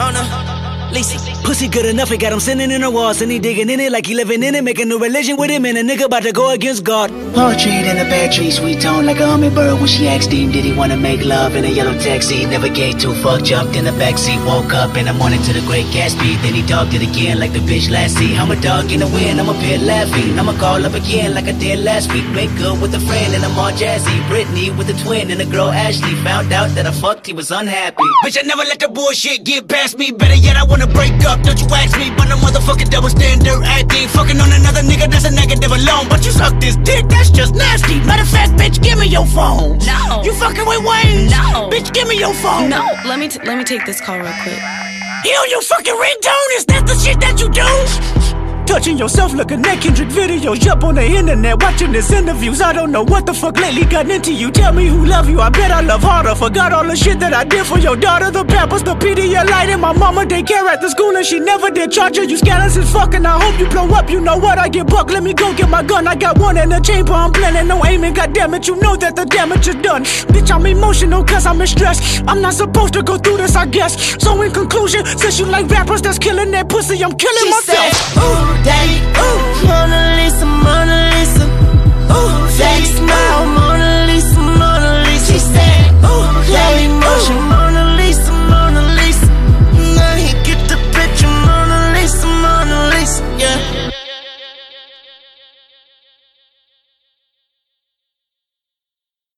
Oh 0.00 0.10
no. 0.10 0.49
Lisa. 0.92 1.18
Pussy 1.42 1.68
good 1.68 1.86
enough, 1.86 2.08
he 2.10 2.16
got 2.16 2.32
him 2.32 2.40
sitting 2.40 2.70
in 2.70 2.80
the 2.82 2.90
walls 2.90 3.20
and 3.22 3.30
he 3.30 3.38
digging 3.38 3.70
in 3.70 3.80
it 3.80 3.90
like 3.90 4.06
he 4.06 4.14
living 4.14 4.42
in 4.42 4.54
it, 4.54 4.62
making 4.62 4.88
new 4.88 4.98
religion 4.98 5.36
with 5.36 5.50
him 5.50 5.64
and 5.64 5.78
a 5.78 5.82
nigga 5.82 6.04
about 6.04 6.22
to 6.22 6.32
go 6.32 6.50
against 6.50 6.84
God. 6.84 7.10
Poetry 7.34 7.72
in 7.72 7.96
a 7.96 8.04
bad 8.04 8.32
tree, 8.32 8.50
sweet 8.50 8.80
tone 8.80 9.06
like 9.06 9.18
a 9.18 9.26
hummingbird 9.26 9.78
when 9.78 9.86
she 9.86 10.06
asked 10.06 10.30
him, 10.30 10.50
did 10.52 10.64
he 10.64 10.72
wanna 10.72 10.96
make 10.96 11.24
love 11.24 11.56
in 11.56 11.64
a 11.64 11.68
yellow 11.68 11.96
taxi? 11.98 12.44
Never 12.46 12.68
gave 12.68 12.98
two 12.98 13.14
fuck, 13.14 13.42
jumped 13.42 13.76
in 13.76 13.84
the 13.84 13.92
backseat, 13.92 14.44
woke 14.46 14.72
up 14.74 14.96
in 14.96 15.06
the 15.06 15.14
morning 15.14 15.42
to 15.42 15.52
the 15.52 15.60
great 15.66 15.86
Gatsby, 15.86 16.40
then 16.42 16.54
he 16.54 16.62
dogged 16.66 16.94
it 16.94 17.02
again 17.02 17.38
like 17.38 17.52
the 17.52 17.60
bitch 17.60 17.90
last 17.90 18.16
see. 18.16 18.36
I'm 18.36 18.50
a 18.50 18.60
dog 18.60 18.92
in 18.92 19.00
the 19.00 19.08
wind, 19.08 19.40
I'm 19.40 19.48
a 19.48 19.54
pit 19.54 19.80
laughing, 19.80 20.38
I'ma 20.38 20.52
call 20.58 20.84
up 20.84 20.94
again 20.94 21.34
like 21.34 21.46
I 21.46 21.52
did 21.52 21.80
last 21.80 22.12
week. 22.12 22.26
Make 22.30 22.54
good 22.56 22.80
with 22.80 22.94
a 22.94 23.00
friend 23.00 23.34
and 23.34 23.44
I'm 23.44 23.58
all 23.58 23.72
jazzy. 23.72 24.28
Brittany 24.28 24.70
with 24.70 24.88
a 24.90 25.04
twin 25.04 25.30
and 25.30 25.40
a 25.40 25.46
girl 25.46 25.70
Ashley 25.70 26.14
found 26.22 26.52
out 26.52 26.68
that 26.74 26.86
I 26.86 26.92
fucked, 26.92 27.26
he 27.26 27.32
was 27.32 27.50
unhappy. 27.50 28.02
Bitch, 28.24 28.38
I 28.38 28.42
never 28.46 28.62
let 28.62 28.78
the 28.78 28.88
bullshit 28.88 29.44
get 29.44 29.68
past 29.68 29.98
me. 29.98 30.10
Better 30.12 30.34
yet, 30.34 30.56
I 30.56 30.64
wanna 30.64 30.79
break 30.86 31.12
up. 31.24 31.42
Don't 31.42 31.60
you 31.60 31.66
ask 31.70 31.98
me, 31.98 32.10
but 32.16 32.30
a 32.30 32.36
motherfucking 32.36 32.90
double 32.90 33.08
standard 33.08 33.62
acting. 33.64 34.08
Fucking 34.08 34.40
on 34.40 34.52
another 34.52 34.80
nigga, 34.80 35.10
that's 35.10 35.24
a 35.24 35.30
negative 35.30 35.72
alone. 35.72 36.08
But 36.08 36.24
you 36.24 36.30
suck 36.32 36.58
this 36.60 36.76
dick, 36.76 37.08
that's 37.08 37.30
just 37.30 37.54
nasty. 37.54 38.00
Matter 38.00 38.22
of 38.22 38.28
fact, 38.28 38.52
bitch, 38.52 38.82
give 38.82 38.98
me 38.98 39.06
your 39.06 39.26
phone. 39.26 39.78
No. 39.84 40.22
You 40.24 40.32
fucking 40.34 40.66
with 40.66 40.82
Wayne? 40.84 41.28
No. 41.28 41.68
Bitch, 41.70 41.92
give 41.92 42.08
me 42.08 42.18
your 42.18 42.34
phone. 42.34 42.70
No. 42.70 42.84
Let 43.04 43.18
me 43.18 43.28
t- 43.28 43.40
let 43.44 43.58
me 43.58 43.64
take 43.64 43.84
this 43.86 44.00
call 44.00 44.18
real 44.18 44.32
quick. 44.42 44.60
You 45.24 45.32
on 45.36 45.50
your 45.50 45.62
fucking 45.62 45.94
ringtone? 45.94 46.50
Is 46.56 46.64
that 46.66 46.84
the 46.86 46.94
shit 46.96 47.20
that 47.20 47.40
you 47.40 47.48
do? 47.50 48.39
Touching 48.70 48.96
yourself 48.98 49.34
looking 49.34 49.66
at 49.66 49.80
Kendrick 49.82 50.08
videos 50.10 50.64
up 50.68 50.84
on 50.84 50.94
the 50.94 51.04
internet, 51.04 51.60
watching 51.60 51.92
his 51.92 52.10
interviews. 52.12 52.60
I 52.60 52.72
don't 52.72 52.92
know 52.92 53.02
what 53.02 53.26
the 53.26 53.34
fuck 53.34 53.58
lately 53.58 53.84
got 53.84 54.08
into 54.08 54.32
you. 54.32 54.52
Tell 54.52 54.72
me 54.72 54.86
who 54.86 55.04
love 55.04 55.28
you. 55.28 55.40
I 55.40 55.50
bet 55.50 55.72
I 55.72 55.80
love 55.80 56.02
harder. 56.02 56.36
Forgot 56.36 56.72
all 56.72 56.84
the 56.86 56.94
shit 56.94 57.18
that 57.18 57.34
I 57.34 57.42
did 57.42 57.66
for 57.66 57.78
your 57.78 57.96
daughter. 57.96 58.30
The 58.30 58.44
peppers, 58.44 58.84
the 58.84 58.94
Pedialyte, 58.94 59.70
and 59.74 59.80
my 59.82 59.92
mama 59.92 60.24
daycare 60.24 60.64
at 60.68 60.80
the 60.80 60.88
school, 60.88 61.16
and 61.16 61.26
she 61.26 61.40
never 61.40 61.68
did 61.70 61.90
charge 61.90 62.16
her. 62.16 62.22
You 62.22 62.36
scandalous 62.36 62.76
as 62.76 62.90
fucking. 62.92 63.26
I 63.26 63.42
hope 63.42 63.58
you 63.58 63.68
blow 63.68 63.88
up. 63.88 64.08
You 64.08 64.20
know 64.20 64.38
what? 64.38 64.56
I 64.58 64.68
get 64.68 64.86
buck. 64.86 65.10
Let 65.10 65.24
me 65.24 65.34
go 65.34 65.52
get 65.56 65.68
my 65.68 65.82
gun. 65.82 66.06
I 66.06 66.14
got 66.14 66.38
one 66.38 66.56
in 66.56 66.68
the 66.68 66.78
chamber. 66.78 67.12
I'm 67.12 67.32
planning 67.32 67.66
no 67.66 67.84
aiming. 67.84 68.14
God 68.14 68.32
damn 68.32 68.54
it, 68.54 68.68
you 68.68 68.76
know 68.76 68.94
that 68.96 69.16
the 69.16 69.24
damage 69.24 69.66
is 69.66 69.74
done. 69.76 70.04
Bitch, 70.32 70.50
I'm 70.50 70.64
emotional 70.64 71.24
cause 71.24 71.44
I'm 71.44 71.60
in 71.60 71.66
stress. 71.66 72.22
I'm 72.28 72.40
not 72.40 72.54
supposed 72.54 72.94
to 72.94 73.02
go 73.02 73.18
through 73.18 73.38
this, 73.38 73.56
I 73.56 73.66
guess. 73.66 74.22
So 74.22 74.40
in 74.42 74.52
conclusion, 74.52 75.04
since 75.06 75.40
you 75.40 75.46
like 75.46 75.68
rappers 75.68 76.02
that's 76.02 76.18
killing 76.20 76.52
that 76.52 76.68
pussy, 76.68 77.02
I'm 77.02 77.16
killing 77.16 77.44
She 77.44 77.50
myself. 77.50 77.92
said, 77.92 78.59
daddy. 78.64 78.98
Ooh, 79.24 79.66
Mona 79.68 80.00
Lisa, 80.16 80.46
Mona 80.46 80.98
Lisa. 81.12 81.44
Ooh, 82.12 82.48
smile. 82.96 83.59